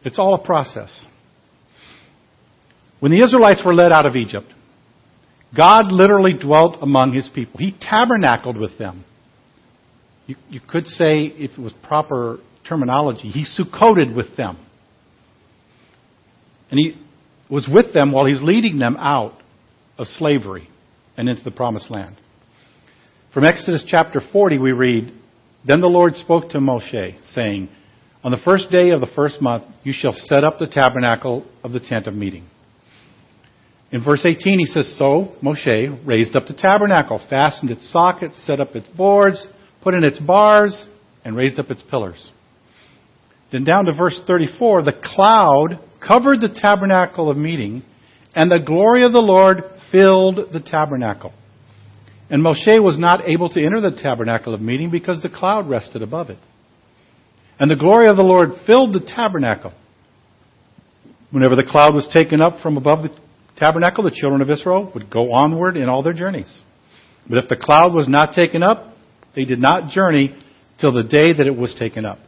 It's 0.04 0.18
all 0.18 0.34
a 0.34 0.42
process. 0.42 1.06
When 3.00 3.12
the 3.12 3.22
Israelites 3.22 3.62
were 3.64 3.74
led 3.74 3.92
out 3.92 4.06
of 4.06 4.16
Egypt, 4.16 4.46
God 5.54 5.92
literally 5.92 6.32
dwelt 6.32 6.78
among 6.80 7.12
his 7.12 7.28
people. 7.34 7.58
He 7.58 7.76
tabernacled 7.78 8.56
with 8.56 8.78
them. 8.78 9.04
You, 10.26 10.36
you 10.48 10.60
could 10.66 10.86
say, 10.86 11.24
if 11.26 11.58
it 11.58 11.60
was 11.60 11.74
proper 11.82 12.38
terminology, 12.68 13.28
he 13.28 13.44
sukkoted 13.44 14.14
with 14.14 14.36
them. 14.36 14.58
And 16.70 16.80
he 16.80 16.96
was 17.50 17.68
with 17.70 17.92
them 17.92 18.12
while 18.12 18.26
he's 18.26 18.42
leading 18.42 18.78
them 18.78 18.96
out 18.96 19.34
of 19.98 20.06
slavery 20.06 20.68
and 21.16 21.28
into 21.28 21.44
the 21.44 21.50
promised 21.50 21.90
land. 21.90 22.16
From 23.32 23.44
Exodus 23.44 23.84
chapter 23.86 24.20
40, 24.32 24.58
we 24.58 24.72
read, 24.72 25.12
Then 25.66 25.80
the 25.80 25.86
Lord 25.86 26.14
spoke 26.14 26.50
to 26.50 26.58
Moshe, 26.58 27.16
saying, 27.32 27.68
On 28.22 28.30
the 28.30 28.40
first 28.44 28.70
day 28.70 28.90
of 28.90 29.00
the 29.00 29.10
first 29.14 29.42
month, 29.42 29.64
you 29.82 29.92
shall 29.92 30.12
set 30.12 30.44
up 30.44 30.58
the 30.58 30.66
tabernacle 30.66 31.44
of 31.62 31.72
the 31.72 31.80
tent 31.80 32.06
of 32.06 32.14
meeting. 32.14 32.46
In 33.92 34.02
verse 34.02 34.24
18, 34.24 34.58
he 34.58 34.66
says, 34.66 34.96
So 34.98 35.36
Moshe 35.42 36.06
raised 36.06 36.34
up 36.34 36.46
the 36.46 36.54
tabernacle, 36.54 37.20
fastened 37.30 37.70
its 37.70 37.92
sockets, 37.92 38.34
set 38.44 38.60
up 38.60 38.74
its 38.74 38.88
boards, 38.88 39.46
put 39.82 39.94
in 39.94 40.02
its 40.02 40.18
bars, 40.18 40.84
and 41.24 41.36
raised 41.36 41.60
up 41.60 41.70
its 41.70 41.82
pillars. 41.90 42.30
Then 43.52 43.64
down 43.64 43.84
to 43.86 43.92
verse 43.92 44.20
34, 44.26 44.82
the 44.82 45.00
cloud 45.02 45.78
covered 46.06 46.40
the 46.40 46.58
tabernacle 46.60 47.30
of 47.30 47.36
meeting, 47.36 47.82
and 48.34 48.50
the 48.50 48.64
glory 48.64 49.04
of 49.04 49.12
the 49.12 49.20
Lord 49.20 49.62
filled 49.92 50.52
the 50.52 50.60
tabernacle. 50.60 51.32
And 52.30 52.42
Moshe 52.42 52.82
was 52.82 52.98
not 52.98 53.28
able 53.28 53.48
to 53.50 53.64
enter 53.64 53.80
the 53.80 53.96
tabernacle 54.02 54.54
of 54.54 54.60
meeting 54.60 54.90
because 54.90 55.22
the 55.22 55.28
cloud 55.28 55.68
rested 55.68 56.02
above 56.02 56.30
it. 56.30 56.38
And 57.58 57.70
the 57.70 57.76
glory 57.76 58.08
of 58.08 58.16
the 58.16 58.22
Lord 58.22 58.50
filled 58.66 58.94
the 58.94 59.00
tabernacle. 59.14 59.72
Whenever 61.30 61.54
the 61.54 61.64
cloud 61.64 61.94
was 61.94 62.08
taken 62.12 62.40
up 62.40 62.60
from 62.62 62.76
above 62.76 63.04
the 63.04 63.16
tabernacle, 63.56 64.04
the 64.04 64.10
children 64.10 64.42
of 64.42 64.50
Israel 64.50 64.90
would 64.94 65.10
go 65.10 65.32
onward 65.32 65.76
in 65.76 65.88
all 65.88 66.02
their 66.02 66.12
journeys. 66.12 66.62
But 67.28 67.38
if 67.38 67.48
the 67.48 67.56
cloud 67.56 67.94
was 67.94 68.08
not 68.08 68.34
taken 68.34 68.62
up, 68.62 68.94
they 69.34 69.44
did 69.44 69.58
not 69.58 69.90
journey 69.90 70.36
till 70.80 70.92
the 70.92 71.02
day 71.02 71.32
that 71.36 71.46
it 71.46 71.56
was 71.56 71.74
taken 71.78 72.04
up. 72.04 72.18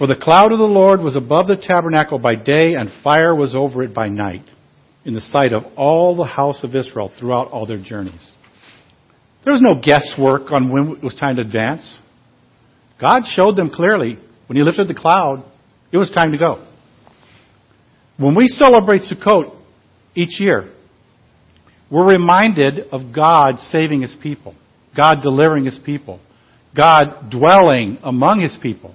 For 0.00 0.06
the 0.06 0.16
cloud 0.16 0.50
of 0.50 0.56
the 0.56 0.64
Lord 0.64 1.00
was 1.00 1.14
above 1.14 1.46
the 1.46 1.58
tabernacle 1.58 2.18
by 2.18 2.34
day, 2.34 2.72
and 2.72 2.88
fire 3.04 3.34
was 3.34 3.54
over 3.54 3.82
it 3.82 3.92
by 3.92 4.08
night, 4.08 4.40
in 5.04 5.12
the 5.12 5.20
sight 5.20 5.52
of 5.52 5.64
all 5.76 6.16
the 6.16 6.24
house 6.24 6.64
of 6.64 6.74
Israel 6.74 7.12
throughout 7.18 7.48
all 7.48 7.66
their 7.66 7.82
journeys. 7.82 8.32
There 9.44 9.52
was 9.52 9.60
no 9.60 9.78
guesswork 9.78 10.50
on 10.52 10.72
when 10.72 10.96
it 10.96 11.02
was 11.02 11.14
time 11.16 11.36
to 11.36 11.42
advance. 11.42 11.98
God 12.98 13.24
showed 13.26 13.56
them 13.56 13.68
clearly 13.68 14.16
when 14.46 14.56
He 14.56 14.62
lifted 14.62 14.88
the 14.88 14.94
cloud, 14.94 15.44
it 15.92 15.98
was 15.98 16.10
time 16.10 16.32
to 16.32 16.38
go. 16.38 16.66
When 18.16 18.34
we 18.34 18.46
celebrate 18.46 19.02
Sukkot 19.02 19.54
each 20.14 20.40
year, 20.40 20.72
we're 21.90 22.08
reminded 22.08 22.88
of 22.90 23.14
God 23.14 23.58
saving 23.58 24.00
His 24.00 24.16
people, 24.22 24.54
God 24.96 25.18
delivering 25.22 25.66
His 25.66 25.78
people, 25.84 26.20
God 26.74 27.30
dwelling 27.30 27.98
among 28.02 28.40
His 28.40 28.56
people. 28.62 28.94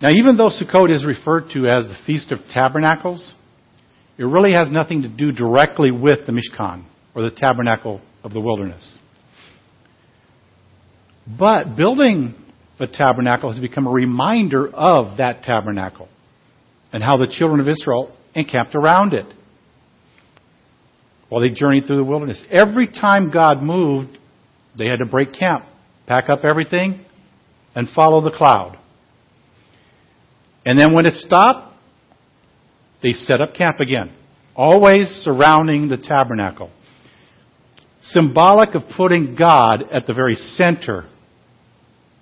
Now, 0.00 0.10
even 0.10 0.36
though 0.36 0.50
Sukkot 0.50 0.94
is 0.94 1.04
referred 1.06 1.50
to 1.54 1.68
as 1.68 1.86
the 1.86 1.96
Feast 2.06 2.30
of 2.30 2.40
Tabernacles, 2.52 3.34
it 4.18 4.24
really 4.24 4.52
has 4.52 4.70
nothing 4.70 5.02
to 5.02 5.08
do 5.08 5.32
directly 5.32 5.90
with 5.90 6.26
the 6.26 6.32
Mishkan 6.32 6.84
or 7.14 7.22
the 7.22 7.30
tabernacle 7.30 8.00
of 8.22 8.32
the 8.32 8.40
wilderness. 8.40 8.98
But 11.38 11.76
building 11.76 12.34
the 12.78 12.86
tabernacle 12.86 13.50
has 13.50 13.60
become 13.60 13.86
a 13.86 13.90
reminder 13.90 14.68
of 14.68 15.16
that 15.18 15.42
tabernacle 15.42 16.08
and 16.92 17.02
how 17.02 17.16
the 17.16 17.26
children 17.30 17.60
of 17.60 17.68
Israel 17.68 18.14
encamped 18.34 18.74
around 18.74 19.14
it 19.14 19.26
while 21.28 21.40
they 21.40 21.50
journeyed 21.50 21.86
through 21.86 21.96
the 21.96 22.04
wilderness. 22.04 22.42
Every 22.50 22.86
time 22.86 23.30
God 23.30 23.62
moved, 23.62 24.18
they 24.78 24.86
had 24.86 24.98
to 24.98 25.06
break 25.06 25.32
camp, 25.32 25.64
pack 26.06 26.26
up 26.30 26.44
everything, 26.44 27.04
and 27.74 27.88
follow 27.94 28.20
the 28.20 28.30
cloud. 28.30 28.78
And 30.66 30.76
then 30.76 30.92
when 30.92 31.06
it 31.06 31.14
stopped, 31.14 31.72
they 33.00 33.12
set 33.12 33.40
up 33.40 33.54
camp 33.54 33.78
again, 33.78 34.12
always 34.56 35.06
surrounding 35.22 35.88
the 35.88 35.96
tabernacle. 35.96 36.72
Symbolic 38.02 38.74
of 38.74 38.82
putting 38.96 39.36
God 39.36 39.84
at 39.92 40.08
the 40.08 40.14
very 40.14 40.34
center 40.34 41.08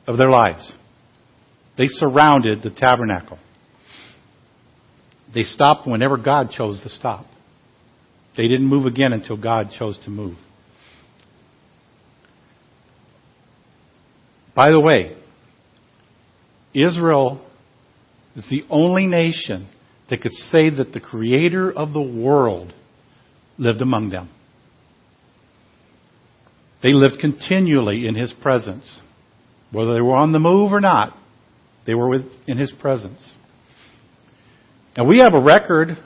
of 0.07 0.19
their 0.19 0.29
lives. 0.29 0.71
They 1.79 1.87
surrounded 1.89 2.63
the 2.63 2.71
tabernacle. 2.71 3.39
They 5.35 5.43
stopped 5.45 5.89
whenever 5.89 6.19
God 6.19 6.51
chose 6.51 6.83
to 6.83 6.91
stop. 6.91 7.25
They 8.37 8.47
didn't 8.47 8.67
move 8.67 8.85
again 8.85 9.15
until 9.15 9.41
God 9.41 9.71
chose 9.79 9.99
to 10.05 10.11
move. 10.11 10.37
By 14.55 14.71
the 14.71 14.81
way, 14.81 15.17
Israel 16.75 17.45
is 18.37 18.47
the 18.51 18.65
only 18.71 19.07
nation 19.07 19.69
that 20.11 20.21
could 20.21 20.33
say 20.33 20.71
that 20.71 20.93
the 20.93 21.01
creator 21.01 21.73
of 21.73 21.93
the 21.93 22.03
world 22.03 22.73
lived 23.59 23.81
among 23.81 24.11
them. 24.11 24.29
They 26.83 26.93
lived 26.93 27.21
continually 27.21 28.07
in 28.07 28.15
his 28.15 28.35
presence. 28.43 29.01
Whether 29.73 29.95
they 29.95 30.01
were 30.01 30.17
on 30.17 30.33
the 30.33 30.39
move 30.39 30.73
or 30.73 30.81
not, 30.81 31.17
they 31.87 31.95
were 31.95 32.17
in 32.47 32.59
his 32.59 32.73
presence. 32.81 33.35
Now 34.97 35.05
we 35.05 35.19
have 35.21 35.35
a 35.35 35.43
record 35.43 35.97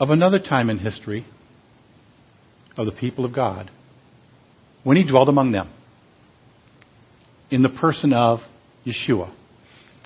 of 0.00 0.10
another 0.10 0.38
time 0.38 0.70
in 0.70 0.78
history 0.78 1.26
of 2.76 2.86
the 2.86 2.92
people 2.92 3.24
of 3.24 3.34
God 3.34 3.70
when 4.84 4.96
he 4.96 5.08
dwelt 5.08 5.28
among 5.28 5.52
them 5.52 5.70
in 7.50 7.62
the 7.62 7.68
person 7.68 8.12
of 8.12 8.38
Yeshua. 8.86 9.32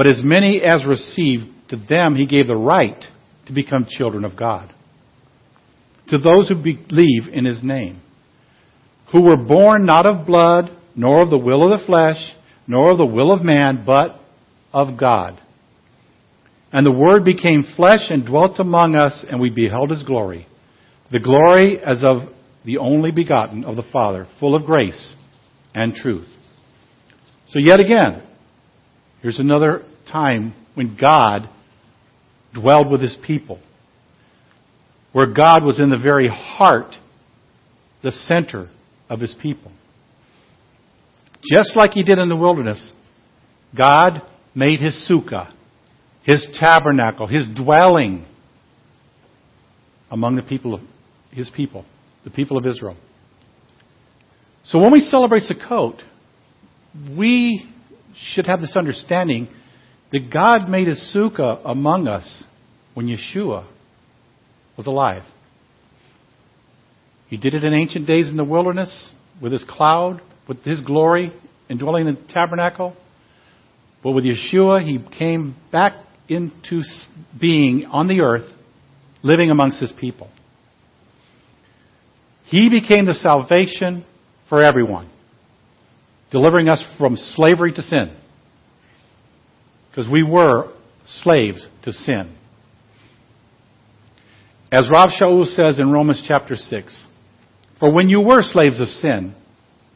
But 0.00 0.06
as 0.06 0.22
many 0.24 0.62
as 0.62 0.86
received, 0.86 1.44
to 1.68 1.76
them 1.76 2.14
he 2.14 2.24
gave 2.24 2.46
the 2.46 2.56
right 2.56 3.04
to 3.44 3.52
become 3.52 3.84
children 3.86 4.24
of 4.24 4.34
God. 4.34 4.72
To 6.08 6.16
those 6.16 6.48
who 6.48 6.54
believe 6.54 7.28
in 7.30 7.44
his 7.44 7.62
name, 7.62 8.00
who 9.12 9.20
were 9.20 9.36
born 9.36 9.84
not 9.84 10.06
of 10.06 10.26
blood, 10.26 10.70
nor 10.96 11.20
of 11.20 11.28
the 11.28 11.36
will 11.36 11.70
of 11.70 11.78
the 11.78 11.84
flesh, 11.84 12.16
nor 12.66 12.92
of 12.92 12.96
the 12.96 13.04
will 13.04 13.30
of 13.30 13.42
man, 13.44 13.82
but 13.84 14.18
of 14.72 14.98
God. 14.98 15.38
And 16.72 16.86
the 16.86 16.92
Word 16.92 17.26
became 17.26 17.74
flesh 17.76 18.06
and 18.08 18.24
dwelt 18.24 18.58
among 18.58 18.94
us, 18.94 19.22
and 19.28 19.38
we 19.38 19.50
beheld 19.50 19.90
His 19.90 20.02
glory. 20.02 20.46
The 21.12 21.20
glory 21.20 21.78
as 21.78 22.02
of 22.02 22.32
the 22.64 22.78
only 22.78 23.10
begotten 23.10 23.66
of 23.66 23.76
the 23.76 23.84
Father, 23.92 24.26
full 24.40 24.54
of 24.54 24.64
grace 24.64 25.14
and 25.74 25.92
truth. 25.92 26.28
So 27.48 27.58
yet 27.58 27.80
again, 27.80 28.22
here's 29.20 29.38
another 29.38 29.84
time 30.10 30.54
when 30.74 30.96
God 31.00 31.48
dwelled 32.54 32.90
with 32.90 33.00
His 33.00 33.16
people. 33.26 33.60
Where 35.12 35.26
God 35.26 35.64
was 35.64 35.80
in 35.80 35.90
the 35.90 35.98
very 35.98 36.28
heart, 36.28 36.94
the 38.02 38.12
center 38.12 38.68
of 39.08 39.20
His 39.20 39.34
people. 39.40 39.72
Just 41.42 41.76
like 41.76 41.92
He 41.92 42.02
did 42.02 42.18
in 42.18 42.28
the 42.28 42.36
wilderness, 42.36 42.92
God 43.76 44.22
made 44.54 44.80
His 44.80 45.08
sukkah, 45.10 45.52
His 46.24 46.46
tabernacle, 46.58 47.26
His 47.26 47.48
dwelling 47.48 48.24
among 50.10 50.36
the 50.36 50.42
people 50.42 50.74
of 50.74 50.80
His 51.30 51.50
people, 51.54 51.84
the 52.24 52.30
people 52.30 52.56
of 52.56 52.66
Israel. 52.66 52.96
So 54.64 54.78
when 54.78 54.92
we 54.92 55.00
celebrate 55.00 55.42
Sukkot, 55.44 56.00
we 57.16 57.66
should 58.16 58.46
have 58.46 58.60
this 58.60 58.76
understanding 58.76 59.48
that 60.12 60.32
God 60.32 60.68
made 60.68 60.88
a 60.88 60.96
sukkah 61.14 61.60
among 61.64 62.08
us 62.08 62.44
when 62.94 63.06
Yeshua 63.06 63.66
was 64.76 64.86
alive. 64.86 65.22
He 67.28 67.36
did 67.36 67.54
it 67.54 67.62
in 67.62 67.72
ancient 67.72 68.06
days 68.06 68.28
in 68.28 68.36
the 68.36 68.44
wilderness 68.44 69.12
with 69.40 69.52
his 69.52 69.64
cloud, 69.68 70.20
with 70.48 70.64
his 70.64 70.80
glory, 70.80 71.32
and 71.68 71.78
dwelling 71.78 72.08
in 72.08 72.14
the 72.14 72.32
tabernacle. 72.32 72.96
But 74.02 74.12
with 74.12 74.24
Yeshua, 74.24 74.82
he 74.84 74.98
came 75.16 75.54
back 75.70 75.92
into 76.28 76.82
being 77.40 77.86
on 77.86 78.08
the 78.08 78.20
earth, 78.20 78.50
living 79.22 79.50
amongst 79.50 79.80
his 79.80 79.92
people. 79.92 80.28
He 82.46 82.68
became 82.68 83.06
the 83.06 83.14
salvation 83.14 84.04
for 84.48 84.60
everyone, 84.60 85.08
delivering 86.32 86.68
us 86.68 86.84
from 86.98 87.16
slavery 87.16 87.72
to 87.72 87.82
sin. 87.82 88.16
Because 89.90 90.10
we 90.10 90.22
were 90.22 90.72
slaves 91.06 91.66
to 91.82 91.92
sin. 91.92 92.36
As 94.72 94.88
Rav 94.90 95.10
Shaul 95.10 95.44
says 95.46 95.80
in 95.80 95.90
Romans 95.90 96.22
chapter 96.26 96.54
6, 96.54 97.04
For 97.80 97.92
when 97.92 98.08
you 98.08 98.20
were 98.20 98.40
slaves 98.42 98.80
of 98.80 98.88
sin, 98.88 99.34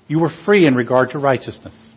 you 0.08 0.18
were 0.18 0.30
free 0.44 0.66
in 0.66 0.74
regard 0.74 1.10
to 1.10 1.18
righteousness. 1.18 1.90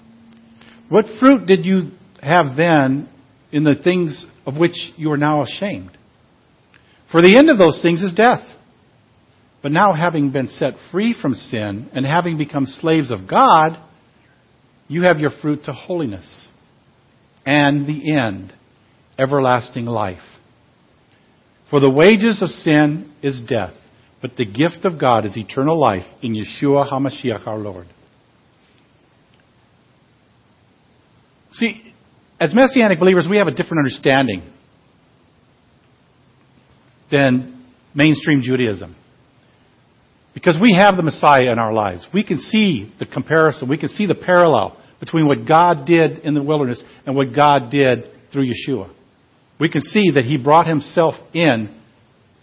What 0.90 1.06
fruit 1.20 1.48
did 1.48 1.66
you 1.66 1.92
have 2.22 2.56
then 2.56 3.10
in 3.52 3.64
the 3.64 3.76
things 3.84 4.26
of 4.46 4.58
which 4.58 4.76
you 4.96 5.12
are 5.12 5.18
now 5.18 5.44
ashamed? 5.44 5.98
For 7.12 7.22
the 7.22 7.36
end 7.38 7.50
of 7.50 7.58
those 7.58 7.82
things 7.82 8.04
is 8.04 8.14
death. 8.14 8.48
But 9.64 9.72
now, 9.72 9.94
having 9.94 10.32
been 10.32 10.48
set 10.48 10.74
free 10.92 11.16
from 11.20 11.34
sin 11.34 11.90
and 11.94 12.06
having 12.06 12.38
become 12.38 12.66
slaves 12.66 13.12
of 13.12 13.28
God, 13.28 13.78
you 14.88 15.04
have 15.04 15.18
your 15.18 15.32
fruit 15.42 15.64
to 15.66 15.74
holiness 15.74 16.48
and 17.48 17.88
the 17.88 18.14
end, 18.14 18.54
everlasting 19.18 19.86
life. 19.86 20.20
For 21.72 21.80
the 21.80 21.90
wages 21.90 22.42
of 22.42 22.50
sin 22.50 23.14
is 23.24 23.42
death, 23.48 23.74
but 24.22 24.32
the 24.38 24.46
gift 24.46 24.84
of 24.84 25.00
God 25.00 25.26
is 25.26 25.38
eternal 25.38 25.80
life 25.80 26.06
in 26.22 26.34
Yeshua 26.34 26.92
HaMashiach 26.92 27.48
our 27.48 27.58
Lord. 27.58 27.88
See, 31.54 31.82
as 32.40 32.54
Messianic 32.54 33.00
believers, 33.00 33.28
we 33.30 33.38
have 33.38 33.48
a 33.48 33.52
different 33.52 33.80
understanding 33.80 34.44
than 37.10 37.66
mainstream 37.96 38.42
Judaism. 38.42 38.94
Because 40.34 40.60
we 40.62 40.76
have 40.76 40.98
the 40.98 41.02
Messiah 41.02 41.50
in 41.52 41.60
our 41.60 41.74
lives. 41.74 42.06
We 42.14 42.24
can 42.24 42.40
see 42.40 42.94
the 43.00 43.06
comparison. 43.06 43.70
We 43.70 43.78
can 43.78 43.90
see 43.90 44.06
the 44.06 44.16
parallel 44.16 44.78
between 45.00 45.28
what 45.28 45.48
God 45.48 45.86
did 45.86 46.20
in 46.20 46.34
the 46.34 46.44
wilderness 46.44 46.84
and 47.06 47.16
what 47.16 47.36
God 47.36 47.70
did 47.72 48.06
through 48.32 48.52
Yeshua. 48.52 48.94
We 49.60 49.70
can 49.70 49.82
see 49.82 50.12
that 50.16 50.26
He 50.26 50.38
brought 50.38 50.68
Himself 50.68 51.16
in 51.34 51.74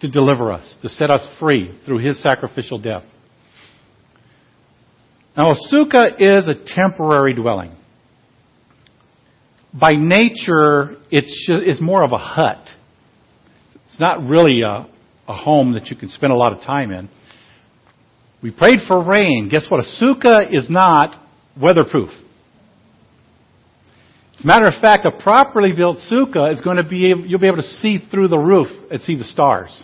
to 0.00 0.10
deliver 0.10 0.52
us, 0.52 0.76
to 0.82 0.88
set 0.88 1.10
us 1.10 1.26
free 1.38 1.78
through 1.86 1.98
His 1.98 2.22
sacrificial 2.22 2.80
death. 2.80 3.04
Now, 5.36 5.50
a 5.50 5.54
sukkah 5.72 6.14
is 6.18 6.48
a 6.48 6.54
temporary 6.74 7.34
dwelling. 7.34 7.74
By 9.72 9.94
nature, 9.96 10.96
it's, 11.10 11.46
just, 11.48 11.64
it's 11.64 11.80
more 11.80 12.04
of 12.04 12.12
a 12.12 12.18
hut. 12.18 12.64
It's 13.86 13.98
not 13.98 14.28
really 14.28 14.62
a, 14.62 14.88
a 15.26 15.34
home 15.34 15.72
that 15.72 15.86
you 15.86 15.96
can 15.96 16.08
spend 16.08 16.32
a 16.32 16.36
lot 16.36 16.52
of 16.52 16.62
time 16.62 16.92
in. 16.92 17.08
We 18.42 18.52
prayed 18.52 18.80
for 18.86 19.04
rain. 19.04 19.48
Guess 19.50 19.66
what? 19.68 19.80
A 19.80 20.04
sukkah 20.04 20.52
is 20.52 20.68
not 20.70 21.20
weatherproof. 21.60 22.10
Matter 24.44 24.66
of 24.66 24.74
fact, 24.78 25.06
a 25.06 25.10
properly 25.10 25.72
built 25.74 25.96
sukkah 26.12 26.52
is 26.52 26.60
going 26.60 26.76
to 26.76 26.86
be 26.86 27.10
able, 27.10 27.24
you'll 27.24 27.40
be 27.40 27.46
able 27.46 27.56
to 27.56 27.62
see 27.62 27.98
through 28.10 28.28
the 28.28 28.38
roof 28.38 28.66
and 28.90 29.00
see 29.00 29.16
the 29.16 29.24
stars. 29.24 29.82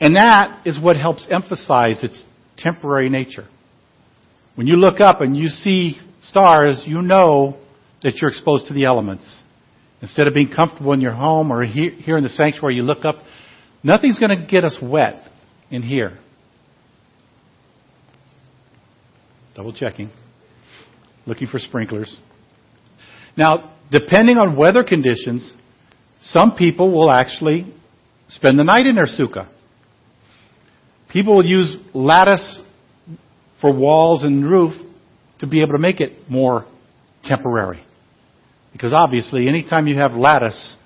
And 0.00 0.16
that 0.16 0.62
is 0.66 0.80
what 0.80 0.96
helps 0.96 1.28
emphasize 1.30 2.02
its 2.02 2.24
temporary 2.56 3.08
nature. 3.08 3.46
When 4.56 4.66
you 4.66 4.74
look 4.74 5.00
up 5.00 5.20
and 5.20 5.36
you 5.36 5.46
see 5.46 5.96
stars, 6.22 6.82
you 6.86 7.02
know 7.02 7.56
that 8.02 8.16
you're 8.20 8.30
exposed 8.30 8.66
to 8.66 8.74
the 8.74 8.86
elements. 8.86 9.40
Instead 10.02 10.26
of 10.26 10.34
being 10.34 10.50
comfortable 10.50 10.92
in 10.92 11.00
your 11.00 11.14
home 11.14 11.52
or 11.52 11.64
here 11.64 12.16
in 12.16 12.24
the 12.24 12.30
sanctuary, 12.30 12.74
you 12.74 12.82
look 12.82 13.04
up, 13.04 13.16
nothing's 13.84 14.18
going 14.18 14.36
to 14.36 14.44
get 14.44 14.64
us 14.64 14.76
wet 14.82 15.22
in 15.70 15.82
here. 15.82 16.18
Double 19.54 19.72
checking 19.72 20.10
looking 21.28 21.46
for 21.46 21.58
sprinklers. 21.58 22.16
Now, 23.36 23.76
depending 23.92 24.36
on 24.38 24.56
weather 24.56 24.82
conditions, 24.82 25.52
some 26.22 26.56
people 26.56 26.90
will 26.92 27.10
actually 27.10 27.72
spend 28.30 28.58
the 28.58 28.64
night 28.64 28.86
in 28.86 28.96
their 28.96 29.06
sukkah. 29.06 29.48
People 31.12 31.36
will 31.36 31.46
use 31.46 31.76
lattice 31.94 32.60
for 33.60 33.74
walls 33.74 34.24
and 34.24 34.48
roof 34.48 34.74
to 35.40 35.46
be 35.46 35.62
able 35.62 35.72
to 35.72 35.78
make 35.78 36.00
it 36.00 36.28
more 36.28 36.66
temporary. 37.24 37.82
Because 38.72 38.92
obviously, 38.92 39.48
anytime 39.48 39.86
you 39.86 39.96
have 39.96 40.12
lattice, 40.12 40.76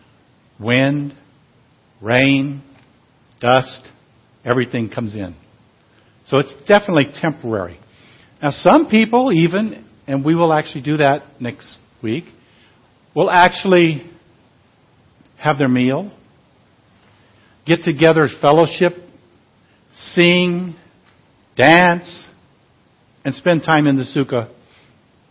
wind, 0.60 1.14
rain, 2.00 2.62
dust, 3.40 3.88
everything 4.44 4.88
comes 4.88 5.14
in. 5.14 5.34
So 6.28 6.38
it's 6.38 6.54
definitely 6.68 7.06
temporary. 7.20 7.78
Now, 8.42 8.50
some 8.50 8.88
people 8.88 9.32
even 9.32 9.86
and 10.06 10.24
we 10.24 10.34
will 10.34 10.52
actually 10.52 10.82
do 10.82 10.96
that 10.98 11.40
next 11.40 11.78
week, 12.02 12.24
We'll 13.14 13.30
actually 13.30 14.10
have 15.38 15.58
their 15.58 15.68
meal, 15.68 16.10
get 17.66 17.82
together 17.82 18.26
fellowship, 18.40 18.94
sing, 19.92 20.74
dance, 21.54 22.28
and 23.24 23.34
spend 23.34 23.62
time 23.64 23.86
in 23.86 23.96
the 23.96 24.04
sukkah 24.04 24.50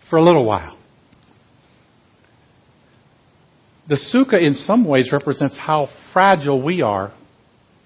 for 0.10 0.18
a 0.18 0.24
little 0.24 0.46
while. 0.46 0.78
The 3.90 4.00
sukkah, 4.14 4.40
in 4.40 4.54
some 4.54 4.86
ways, 4.88 5.10
represents 5.12 5.58
how 5.58 5.88
fragile 6.14 6.62
we 6.62 6.84
are 6.84 7.12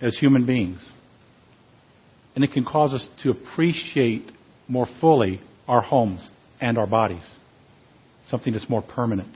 as 0.01 0.17
human 0.17 0.45
beings. 0.45 0.91
And 2.35 2.43
it 2.43 2.51
can 2.51 2.65
cause 2.65 2.93
us 2.93 3.07
to 3.23 3.31
appreciate 3.31 4.29
more 4.67 4.87
fully 4.99 5.39
our 5.69 5.81
homes 5.81 6.29
and 6.65 6.79
our 6.79 6.87
bodies. 6.87 7.23
Something 8.27 8.53
that's 8.53 8.67
more 8.67 8.81
permanent. 8.81 9.29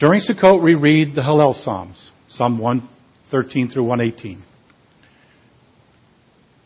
During 0.00 0.22
Sukkot, 0.22 0.62
we 0.62 0.74
read 0.74 1.14
the 1.14 1.20
Hallel 1.20 1.54
Psalms, 1.62 2.10
Psalm 2.30 2.58
113 2.58 3.68
through 3.68 3.84
118. 3.84 4.42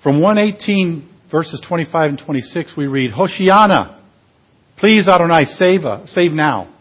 From 0.04 0.20
118, 0.20 1.08
verses 1.30 1.60
25 1.66 2.10
and 2.10 2.22
26, 2.24 2.74
we 2.76 2.86
read, 2.86 3.10
Hoshiana, 3.10 4.00
please 4.78 5.08
Adonai, 5.08 5.44
save, 5.46 5.84
us, 5.84 6.10
save 6.10 6.30
now. 6.30 6.72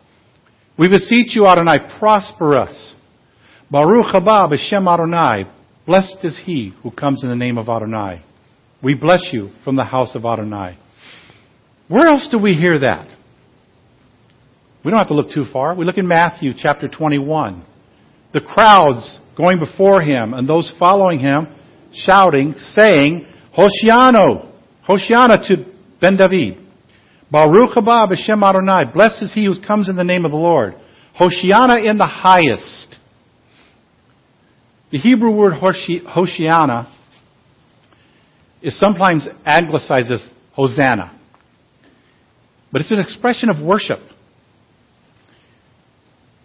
We 0.78 0.88
beseech 0.88 1.36
you, 1.36 1.48
Adonai, 1.48 1.98
prosper 2.00 2.58
us. 2.58 2.94
Baruch 3.72 4.14
haba 4.14 4.52
b'shem 4.52 4.88
Adonai, 4.88 5.50
blessed 5.88 6.18
is 6.24 6.40
he 6.46 6.74
who 6.84 6.92
comes 6.92 7.24
in 7.24 7.30
the 7.30 7.36
name 7.36 7.58
of 7.58 7.70
Adonai. 7.70 8.24
We 8.84 8.96
bless 8.96 9.30
you 9.32 9.50
from 9.64 9.78
the 9.78 9.84
house 9.84 10.14
of 10.14 10.26
Adonai. 10.26 10.78
Where 11.92 12.08
else 12.08 12.30
do 12.32 12.40
we 12.40 12.54
hear 12.54 12.80
that? 12.80 13.06
We 14.86 14.92
don't 14.92 15.00
have 15.00 15.10
to 15.10 15.14
look 15.14 15.34
too 15.34 15.44
far. 15.52 15.76
We 15.76 15.84
look 15.84 15.98
in 15.98 16.08
Matthew 16.08 16.54
chapter 16.58 16.88
21. 16.88 17.66
The 18.34 18.40
crowds 18.40 19.20
going 19.36 19.60
before 19.60 20.00
him 20.00 20.34
and 20.34 20.48
those 20.48 20.74
following 20.80 21.20
him 21.20 21.48
shouting, 21.94 22.54
saying, 22.70 23.28
Hoshiano, 23.58 24.50
Hoshiana 24.88 25.46
to 25.50 25.66
Ben 26.00 26.16
David. 26.16 26.60
Baruch 27.30 27.76
haba 27.76 28.10
b'shem 28.10 28.42
Adonai. 28.42 28.90
Blessed 28.94 29.24
is 29.24 29.34
he 29.34 29.44
who 29.44 29.62
comes 29.62 29.90
in 29.90 29.98
the 29.98 30.06
name 30.06 30.24
of 30.24 30.32
the 30.32 30.38
Lord. 30.38 30.76
Hoshiana 31.20 31.86
in 31.86 31.98
the 31.98 32.08
highest. 32.08 32.96
The 34.92 34.98
Hebrew 34.98 35.32
word 35.32 35.56
Hoshiana 35.56 36.90
is 38.62 38.80
sometimes 38.80 39.28
anglicized 39.46 40.10
as 40.10 40.26
Hosanna. 40.54 41.18
But 42.72 42.82
it's 42.82 42.92
an 42.92 43.00
expression 43.00 43.50
of 43.50 43.62
worship. 43.62 44.00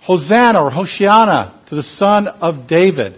Hosanna 0.03 0.63
or 0.63 0.71
Hoshiana 0.71 1.67
to 1.69 1.75
the 1.75 1.83
Son 1.83 2.29
of 2.29 2.69
David. 2.69 3.15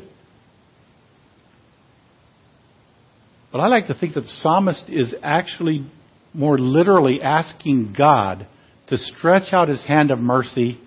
But 3.53 3.61
I 3.61 3.69
like 3.69 3.87
to 3.87 3.95
think 3.95 4.15
that 4.15 4.23
the 4.23 4.29
psalmist 4.29 4.85
is 4.89 5.15
actually 5.23 5.87
more 6.35 6.59
literally 6.59 7.21
asking 7.23 7.95
God 7.97 8.47
to 8.89 8.99
stretch 8.99 9.53
out 9.53 9.69
his 9.69 9.85
hand 9.85 10.11
of 10.11 10.19
mercy 10.19 10.81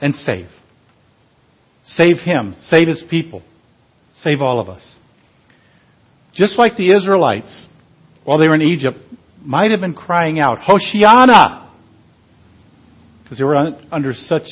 and 0.00 0.14
save. 0.14 0.48
Save 1.86 2.18
him, 2.18 2.54
save 2.62 2.88
his 2.88 3.02
people, 3.08 3.42
save 4.22 4.40
all 4.40 4.60
of 4.60 4.68
us. 4.68 4.96
Just 6.32 6.58
like 6.58 6.76
the 6.76 6.94
Israelites, 6.94 7.66
while 8.24 8.38
they 8.38 8.48
were 8.48 8.54
in 8.54 8.62
Egypt, 8.62 8.98
might 9.42 9.70
have 9.70 9.80
been 9.80 9.94
crying 9.94 10.38
out, 10.38 10.58
Hoshiana! 10.58 11.70
Because 13.22 13.38
they 13.38 13.44
were 13.44 13.56
under 13.56 14.12
such 14.12 14.48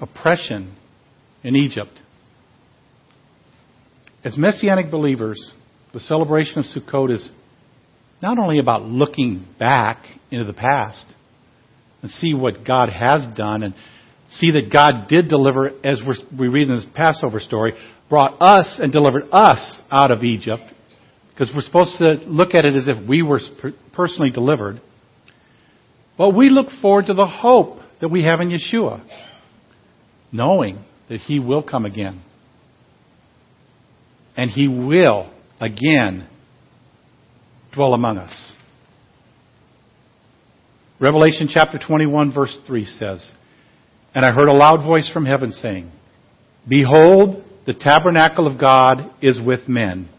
oppression 0.00 0.76
in 1.42 1.56
Egypt. 1.56 1.92
As 4.24 4.36
Messianic 4.36 4.90
believers, 4.90 5.52
the 5.92 6.00
celebration 6.00 6.58
of 6.58 6.64
Sukkot 6.66 7.12
is 7.12 7.30
not 8.22 8.38
only 8.38 8.58
about 8.58 8.82
looking 8.82 9.46
back 9.58 10.04
into 10.30 10.44
the 10.44 10.52
past 10.52 11.04
and 12.02 12.10
see 12.10 12.34
what 12.34 12.66
God 12.66 12.90
has 12.90 13.26
done 13.34 13.62
and 13.62 13.74
see 14.28 14.52
that 14.52 14.72
God 14.72 15.08
did 15.08 15.28
deliver, 15.28 15.70
as 15.84 16.00
we 16.38 16.48
read 16.48 16.68
in 16.68 16.76
this 16.76 16.86
Passover 16.94 17.40
story, 17.40 17.72
brought 18.08 18.40
us 18.40 18.78
and 18.80 18.92
delivered 18.92 19.24
us 19.32 19.80
out 19.90 20.10
of 20.10 20.22
Egypt, 20.22 20.62
because 21.40 21.54
we're 21.54 21.62
supposed 21.62 21.96
to 21.96 22.28
look 22.28 22.54
at 22.54 22.66
it 22.66 22.74
as 22.74 22.86
if 22.86 23.08
we 23.08 23.22
were 23.22 23.40
personally 23.94 24.30
delivered. 24.30 24.78
But 26.18 26.36
we 26.36 26.50
look 26.50 26.66
forward 26.82 27.06
to 27.06 27.14
the 27.14 27.26
hope 27.26 27.78
that 28.02 28.08
we 28.08 28.24
have 28.24 28.42
in 28.42 28.50
Yeshua, 28.50 29.02
knowing 30.30 30.84
that 31.08 31.20
He 31.20 31.38
will 31.38 31.62
come 31.62 31.86
again. 31.86 32.20
And 34.36 34.50
He 34.50 34.68
will 34.68 35.32
again 35.58 36.28
dwell 37.72 37.94
among 37.94 38.18
us. 38.18 38.52
Revelation 41.00 41.48
chapter 41.50 41.78
21 41.78 42.34
verse 42.34 42.54
3 42.66 42.84
says, 42.84 43.32
And 44.14 44.26
I 44.26 44.32
heard 44.32 44.48
a 44.48 44.52
loud 44.52 44.86
voice 44.86 45.10
from 45.10 45.24
heaven 45.24 45.52
saying, 45.52 45.90
Behold, 46.68 47.42
the 47.64 47.72
tabernacle 47.72 48.46
of 48.46 48.60
God 48.60 49.10
is 49.22 49.40
with 49.42 49.68
men, 49.68 50.10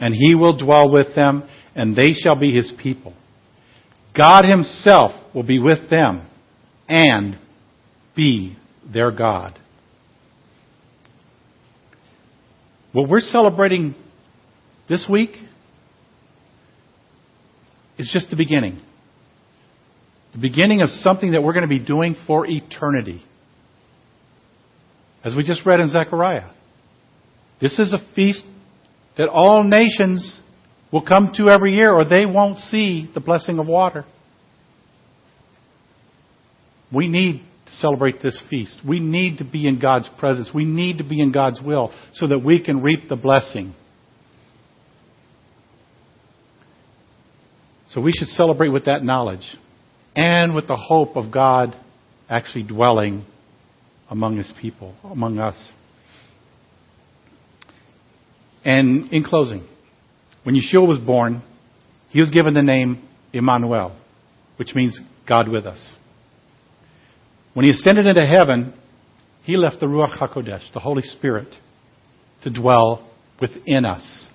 and 0.00 0.14
he 0.14 0.34
will 0.34 0.56
dwell 0.56 0.90
with 0.90 1.14
them, 1.14 1.48
and 1.74 1.94
they 1.94 2.14
shall 2.14 2.38
be 2.38 2.52
his 2.52 2.72
people. 2.82 3.14
God 4.16 4.44
himself 4.44 5.12
will 5.34 5.44
be 5.44 5.60
with 5.60 5.88
them 5.90 6.26
and 6.88 7.38
be 8.16 8.56
their 8.92 9.12
God. 9.12 9.56
What 12.92 13.08
we're 13.08 13.20
celebrating 13.20 13.94
this 14.88 15.06
week 15.08 15.30
is 17.98 18.10
just 18.12 18.30
the 18.30 18.36
beginning. 18.36 18.80
The 20.32 20.38
beginning 20.38 20.80
of 20.80 20.88
something 20.88 21.32
that 21.32 21.42
we're 21.42 21.52
going 21.52 21.62
to 21.62 21.68
be 21.68 21.84
doing 21.84 22.16
for 22.26 22.46
eternity. 22.46 23.22
As 25.22 25.36
we 25.36 25.44
just 25.44 25.64
read 25.66 25.78
in 25.80 25.90
Zechariah. 25.90 26.50
This 27.60 27.78
is 27.78 27.92
a 27.92 27.98
feast 28.14 28.44
that 29.20 29.28
all 29.28 29.64
nations 29.64 30.34
will 30.90 31.04
come 31.04 31.32
to 31.34 31.50
every 31.50 31.74
year 31.74 31.92
or 31.92 32.06
they 32.06 32.24
won't 32.24 32.56
see 32.56 33.06
the 33.12 33.20
blessing 33.20 33.58
of 33.58 33.66
water. 33.66 34.06
We 36.90 37.06
need 37.06 37.42
to 37.66 37.72
celebrate 37.72 38.22
this 38.22 38.42
feast. 38.48 38.80
We 38.88 38.98
need 38.98 39.36
to 39.36 39.44
be 39.44 39.68
in 39.68 39.78
God's 39.78 40.08
presence. 40.18 40.48
We 40.54 40.64
need 40.64 40.98
to 40.98 41.04
be 41.04 41.20
in 41.20 41.32
God's 41.32 41.60
will 41.60 41.92
so 42.14 42.28
that 42.28 42.38
we 42.38 42.64
can 42.64 42.80
reap 42.82 43.10
the 43.10 43.16
blessing. 43.16 43.74
So 47.90 48.00
we 48.00 48.12
should 48.12 48.28
celebrate 48.28 48.70
with 48.70 48.86
that 48.86 49.04
knowledge 49.04 49.44
and 50.16 50.54
with 50.54 50.66
the 50.66 50.76
hope 50.76 51.14
of 51.16 51.30
God 51.30 51.76
actually 52.30 52.62
dwelling 52.62 53.26
among 54.08 54.38
His 54.38 54.50
people, 54.62 54.94
among 55.04 55.38
us. 55.38 55.72
And 58.64 59.12
in 59.12 59.24
closing, 59.24 59.66
when 60.42 60.54
Yeshua 60.54 60.86
was 60.86 60.98
born, 60.98 61.42
he 62.10 62.20
was 62.20 62.30
given 62.30 62.54
the 62.54 62.62
name 62.62 63.06
Emmanuel, 63.32 63.96
which 64.56 64.74
means 64.74 64.98
God 65.28 65.48
with 65.48 65.66
us. 65.66 65.94
When 67.54 67.64
he 67.64 67.70
ascended 67.70 68.06
into 68.06 68.26
heaven, 68.26 68.74
he 69.42 69.56
left 69.56 69.80
the 69.80 69.86
Ruach 69.86 70.18
HaKodesh, 70.18 70.72
the 70.72 70.80
Holy 70.80 71.02
Spirit, 71.02 71.48
to 72.42 72.50
dwell 72.50 73.10
within 73.40 73.84
us. 73.84 74.26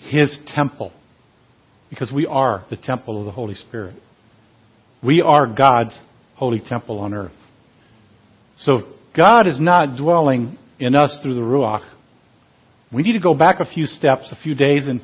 His 0.00 0.38
temple 0.54 0.92
because 1.90 2.12
we 2.12 2.26
are 2.26 2.64
the 2.70 2.76
temple 2.76 3.18
of 3.20 3.26
the 3.26 3.32
Holy 3.32 3.54
Spirit. 3.54 3.96
We 5.02 5.22
are 5.22 5.46
God's 5.46 5.96
holy 6.34 6.60
temple 6.60 6.98
on 6.98 7.14
earth. 7.14 7.32
So 8.58 8.78
if 8.78 8.84
God 9.16 9.46
is 9.46 9.60
not 9.60 9.96
dwelling 9.96 10.58
in 10.78 10.94
us 10.94 11.18
through 11.22 11.34
the 11.34 11.40
Ruach, 11.40 11.84
we 12.96 13.02
need 13.02 13.12
to 13.12 13.20
go 13.20 13.34
back 13.34 13.60
a 13.60 13.64
few 13.64 13.84
steps, 13.84 14.32
a 14.32 14.42
few 14.42 14.54
days, 14.54 14.86
and, 14.86 15.00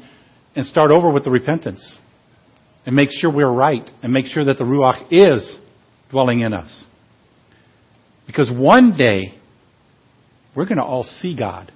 and 0.57 0.67
start 0.67 0.91
over 0.91 1.11
with 1.11 1.25
the 1.25 1.31
repentance. 1.31 1.97
And 2.85 2.97
make 2.97 3.11
sure 3.13 3.33
we're 3.33 3.53
right. 3.53 3.89
And 4.03 4.13
make 4.13 4.27
sure 4.27 4.45
that 4.45 4.59
the 4.59 4.65
Ruach 4.65 5.07
is 5.11 5.57
dwelling 6.11 6.41
in 6.41 6.53
us. 6.53 6.85
Because 8.27 8.51
one 8.51 8.97
day, 8.97 9.35
we're 10.57 10.65
going 10.65 10.79
to 10.79 10.85
all 10.85 11.05
see 11.05 11.37
God 11.37 11.71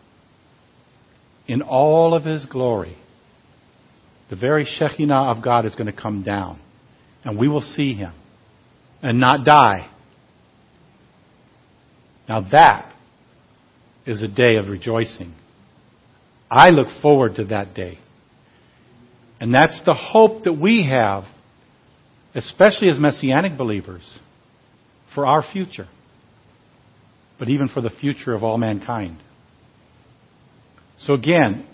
in 1.46 1.62
all 1.62 2.14
of 2.14 2.24
His 2.24 2.44
glory 2.46 2.96
the 4.28 4.36
very 4.36 4.64
Shekhinah 4.64 5.36
of 5.36 5.42
God 5.42 5.66
is 5.66 5.74
going 5.74 5.86
to 5.86 5.98
come 5.98 6.22
down. 6.22 6.60
And 7.24 7.38
we 7.38 7.48
will 7.48 7.60
see 7.60 7.94
him 7.94 8.12
and 9.02 9.20
not 9.20 9.44
die. 9.44 9.90
Now 12.28 12.48
that 12.50 12.92
is 14.06 14.22
a 14.22 14.28
day 14.28 14.56
of 14.56 14.68
rejoicing. 14.68 15.34
I 16.50 16.70
look 16.70 16.88
forward 17.02 17.36
to 17.36 17.44
that 17.46 17.74
day. 17.74 17.98
And 19.40 19.52
that's 19.52 19.82
the 19.84 19.94
hope 19.94 20.44
that 20.44 20.54
we 20.54 20.88
have, 20.90 21.24
especially 22.34 22.88
as 22.88 22.98
Messianic 22.98 23.58
believers, 23.58 24.18
for 25.14 25.26
our 25.26 25.44
future, 25.52 25.88
but 27.38 27.48
even 27.48 27.68
for 27.68 27.80
the 27.80 27.90
future 27.90 28.32
of 28.32 28.42
all 28.42 28.58
mankind. 28.58 29.18
So 31.00 31.14
again, 31.14 31.66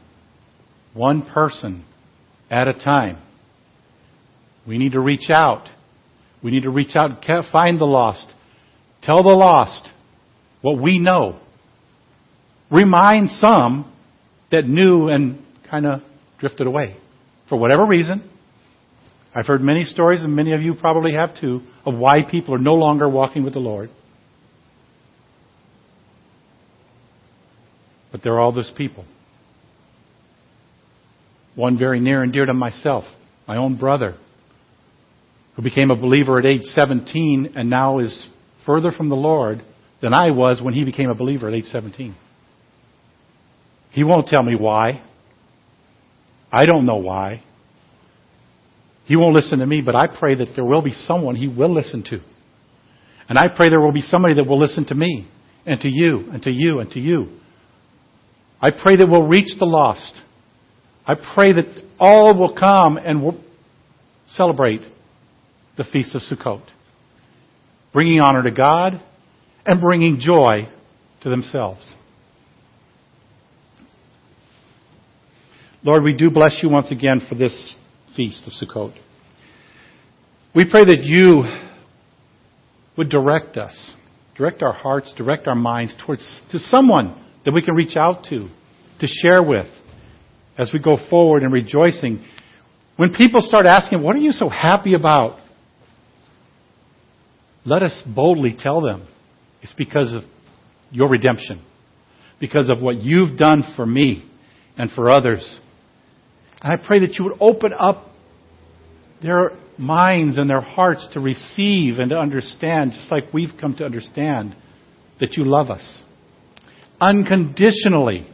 one 0.94 1.22
person 1.22 1.84
at 2.50 2.68
a 2.68 2.74
time. 2.74 3.18
We 4.66 4.78
need 4.78 4.92
to 4.92 5.00
reach 5.00 5.30
out. 5.30 5.66
We 6.42 6.50
need 6.50 6.64
to 6.64 6.70
reach 6.70 6.96
out 6.96 7.10
and 7.26 7.44
find 7.50 7.80
the 7.80 7.84
lost. 7.84 8.26
Tell 9.02 9.22
the 9.22 9.30
lost 9.30 9.88
what 10.60 10.80
we 10.80 10.98
know. 10.98 11.40
Remind 12.70 13.30
some 13.30 13.91
that 14.52 14.66
knew 14.66 15.08
and 15.08 15.42
kind 15.68 15.86
of 15.86 16.00
drifted 16.38 16.66
away 16.66 16.96
for 17.48 17.58
whatever 17.58 17.84
reason. 17.84 18.28
I've 19.34 19.46
heard 19.46 19.62
many 19.62 19.84
stories, 19.84 20.22
and 20.22 20.36
many 20.36 20.52
of 20.52 20.60
you 20.60 20.74
probably 20.74 21.14
have 21.14 21.30
too, 21.40 21.62
of 21.84 21.94
why 21.94 22.18
people 22.30 22.54
are 22.54 22.58
no 22.58 22.74
longer 22.74 23.08
walking 23.08 23.44
with 23.44 23.54
the 23.54 23.60
Lord. 23.60 23.90
But 28.12 28.22
there 28.22 28.34
are 28.34 28.40
all 28.40 28.52
those 28.52 28.72
people 28.76 29.06
one 31.54 31.78
very 31.78 32.00
near 32.00 32.22
and 32.22 32.32
dear 32.32 32.46
to 32.46 32.54
myself, 32.54 33.04
my 33.46 33.56
own 33.56 33.76
brother, 33.76 34.14
who 35.56 35.62
became 35.62 35.90
a 35.90 35.96
believer 35.96 36.38
at 36.38 36.46
age 36.46 36.62
17 36.62 37.52
and 37.54 37.68
now 37.68 37.98
is 37.98 38.28
further 38.64 38.90
from 38.90 39.08
the 39.08 39.16
Lord 39.16 39.62
than 40.00 40.14
I 40.14 40.30
was 40.30 40.62
when 40.62 40.74
he 40.74 40.84
became 40.84 41.10
a 41.10 41.14
believer 41.14 41.48
at 41.48 41.54
age 41.54 41.66
17. 41.66 42.14
He 43.92 44.04
won't 44.04 44.26
tell 44.26 44.42
me 44.42 44.56
why. 44.56 45.02
I 46.50 46.64
don't 46.64 46.86
know 46.86 46.96
why. 46.96 47.42
He 49.04 49.16
won't 49.16 49.34
listen 49.34 49.58
to 49.58 49.66
me, 49.66 49.82
but 49.84 49.96
I 49.96 50.06
pray 50.06 50.34
that 50.36 50.48
there 50.54 50.64
will 50.64 50.82
be 50.82 50.92
someone 50.92 51.34
he 51.34 51.48
will 51.48 51.72
listen 51.72 52.02
to. 52.10 52.20
And 53.28 53.38
I 53.38 53.46
pray 53.54 53.68
there 53.68 53.80
will 53.80 53.92
be 53.92 54.02
somebody 54.02 54.34
that 54.34 54.46
will 54.46 54.58
listen 54.58 54.86
to 54.86 54.94
me 54.94 55.28
and 55.66 55.80
to 55.80 55.88
you 55.88 56.30
and 56.32 56.42
to 56.42 56.50
you 56.50 56.80
and 56.80 56.90
to 56.90 57.00
you. 57.00 57.38
I 58.60 58.70
pray 58.70 58.96
that 58.96 59.08
we'll 59.08 59.26
reach 59.26 59.58
the 59.58 59.64
lost. 59.64 60.12
I 61.06 61.14
pray 61.34 61.52
that 61.52 61.82
all 61.98 62.38
will 62.38 62.54
come 62.56 62.96
and 62.96 63.22
will 63.22 63.42
celebrate 64.28 64.82
the 65.76 65.84
Feast 65.84 66.14
of 66.14 66.22
Sukkot. 66.22 66.62
bringing 67.92 68.20
honor 68.20 68.42
to 68.42 68.50
God, 68.50 69.02
and 69.66 69.80
bringing 69.80 70.18
joy 70.18 70.68
to 71.22 71.28
themselves. 71.28 71.94
Lord, 75.84 76.04
we 76.04 76.16
do 76.16 76.30
bless 76.30 76.60
you 76.62 76.68
once 76.68 76.92
again 76.92 77.20
for 77.28 77.34
this 77.34 77.74
feast 78.14 78.46
of 78.46 78.52
Sukkot. 78.52 78.94
We 80.54 80.70
pray 80.70 80.84
that 80.84 81.00
you 81.02 81.42
would 82.96 83.08
direct 83.08 83.56
us, 83.56 83.94
direct 84.36 84.62
our 84.62 84.72
hearts, 84.72 85.12
direct 85.16 85.48
our 85.48 85.56
minds 85.56 85.92
towards 86.06 86.42
to 86.52 86.60
someone 86.60 87.20
that 87.44 87.50
we 87.50 87.62
can 87.62 87.74
reach 87.74 87.96
out 87.96 88.22
to, 88.30 88.48
to 89.00 89.06
share 89.08 89.42
with 89.42 89.66
as 90.56 90.70
we 90.72 90.78
go 90.78 90.96
forward 91.10 91.42
in 91.42 91.50
rejoicing. 91.50 92.24
When 92.96 93.12
people 93.12 93.40
start 93.40 93.66
asking, 93.66 94.04
what 94.04 94.14
are 94.14 94.20
you 94.20 94.30
so 94.30 94.48
happy 94.48 94.94
about? 94.94 95.40
Let 97.64 97.82
us 97.82 98.02
boldly 98.06 98.54
tell 98.56 98.82
them 98.82 99.08
it's 99.62 99.72
because 99.72 100.14
of 100.14 100.22
your 100.92 101.08
redemption, 101.08 101.60
because 102.38 102.70
of 102.70 102.80
what 102.80 102.96
you've 102.96 103.36
done 103.36 103.64
for 103.74 103.84
me 103.84 104.30
and 104.78 104.88
for 104.92 105.10
others. 105.10 105.58
And 106.62 106.72
I 106.72 106.76
pray 106.84 107.00
that 107.00 107.14
you 107.18 107.24
would 107.24 107.38
open 107.40 107.72
up 107.76 108.06
their 109.20 109.50
minds 109.78 110.38
and 110.38 110.48
their 110.48 110.60
hearts 110.60 111.08
to 111.14 111.20
receive 111.20 111.98
and 111.98 112.10
to 112.10 112.16
understand, 112.16 112.92
just 112.92 113.10
like 113.10 113.24
we've 113.32 113.52
come 113.60 113.74
to 113.76 113.84
understand, 113.84 114.54
that 115.20 115.34
you 115.34 115.44
love 115.44 115.70
us 115.70 116.02
unconditionally. 117.02 118.26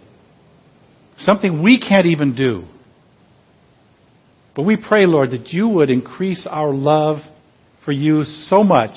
Something 1.21 1.62
we 1.62 1.81
can't 1.81 2.07
even 2.07 2.37
do. 2.37 2.64
But 4.55 4.64
we 4.64 4.77
pray, 4.77 5.07
Lord, 5.07 5.31
that 5.31 5.49
you 5.49 5.69
would 5.69 5.91
increase 5.91 6.47
our 6.49 6.73
love 6.73 7.19
for 7.85 7.93
you 7.93 8.23
so 8.25 8.62
much 8.62 8.95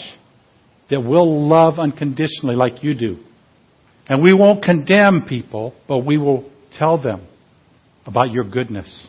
that 0.89 0.99
we'll 1.01 1.47
love 1.47 1.79
unconditionally 1.79 2.55
like 2.55 2.83
you 2.83 2.93
do. 2.93 3.17
And 4.07 4.21
we 4.21 4.33
won't 4.33 4.63
condemn 4.63 5.25
people, 5.27 5.73
but 5.87 5.99
we 5.99 6.17
will 6.17 6.51
tell 6.77 7.01
them 7.01 7.25
about 8.05 8.31
your 8.31 8.43
goodness. 8.43 9.07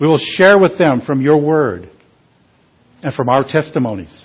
We 0.00 0.06
will 0.06 0.20
share 0.36 0.58
with 0.58 0.78
them 0.78 1.02
from 1.06 1.22
your 1.22 1.40
word 1.40 1.88
and 3.02 3.14
from 3.14 3.28
our 3.28 3.44
testimonies. 3.44 4.24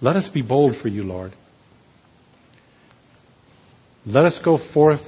Let 0.00 0.16
us 0.16 0.28
be 0.32 0.42
bold 0.42 0.76
for 0.80 0.88
you, 0.88 1.02
Lord. 1.02 1.32
Let 4.06 4.24
us 4.24 4.40
go 4.44 4.58
forth 4.72 5.00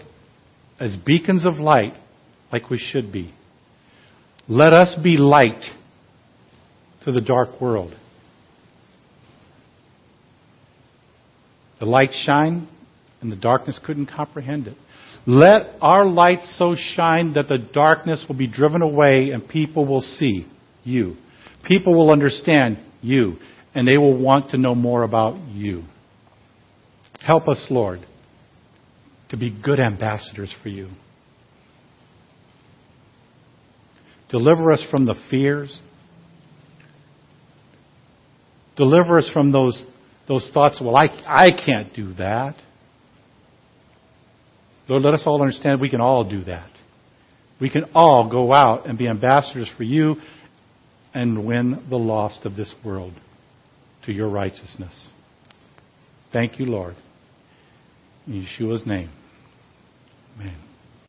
as 0.78 0.96
beacons 0.96 1.46
of 1.46 1.54
light 1.54 1.94
like 2.52 2.68
we 2.68 2.78
should 2.78 3.12
be. 3.12 3.32
Let 4.48 4.72
us 4.72 4.96
be 5.02 5.16
light 5.16 5.62
to 7.04 7.12
the 7.12 7.20
dark 7.20 7.60
world. 7.60 7.94
The 11.80 11.86
light 11.86 12.10
shine 12.12 12.68
and 13.20 13.32
the 13.32 13.36
darkness 13.36 13.80
couldn't 13.84 14.06
comprehend 14.06 14.66
it. 14.66 14.76
Let 15.26 15.76
our 15.80 16.04
light 16.06 16.40
so 16.56 16.74
shine 16.74 17.34
that 17.34 17.48
the 17.48 17.58
darkness 17.58 18.24
will 18.28 18.36
be 18.36 18.48
driven 18.48 18.82
away 18.82 19.30
and 19.30 19.48
people 19.48 19.86
will 19.86 20.00
see 20.00 20.46
you. 20.82 21.16
People 21.64 21.94
will 21.94 22.10
understand 22.10 22.78
you 23.00 23.36
and 23.74 23.86
they 23.86 23.98
will 23.98 24.20
want 24.20 24.50
to 24.50 24.58
know 24.58 24.74
more 24.74 25.04
about 25.04 25.36
you. 25.48 25.84
Help 27.24 27.46
us, 27.48 27.64
Lord, 27.70 28.00
to 29.30 29.36
be 29.36 29.56
good 29.62 29.78
ambassadors 29.78 30.52
for 30.62 30.68
you. 30.68 30.88
Deliver 34.28 34.72
us 34.72 34.84
from 34.90 35.06
the 35.06 35.14
fears. 35.30 35.80
Deliver 38.76 39.18
us 39.18 39.30
from 39.32 39.52
those, 39.52 39.84
those 40.26 40.50
thoughts, 40.52 40.80
well, 40.82 40.96
I, 40.96 41.06
I 41.26 41.50
can't 41.50 41.94
do 41.94 42.14
that. 42.14 42.56
Lord, 44.88 45.02
let 45.02 45.14
us 45.14 45.22
all 45.26 45.40
understand 45.40 45.80
we 45.80 45.90
can 45.90 46.00
all 46.00 46.28
do 46.28 46.44
that. 46.44 46.70
We 47.60 47.70
can 47.70 47.84
all 47.94 48.28
go 48.30 48.52
out 48.52 48.86
and 48.86 48.98
be 48.98 49.08
ambassadors 49.08 49.70
for 49.76 49.84
you 49.84 50.16
and 51.14 51.46
win 51.46 51.84
the 51.88 51.96
lost 51.96 52.44
of 52.44 52.56
this 52.56 52.74
world 52.84 53.12
to 54.06 54.12
your 54.12 54.28
righteousness. 54.28 55.08
Thank 56.32 56.58
you, 56.58 56.66
Lord. 56.66 56.96
In 58.26 58.44
Yeshua's 58.44 58.86
name. 58.86 59.10
Amen. 60.36 60.71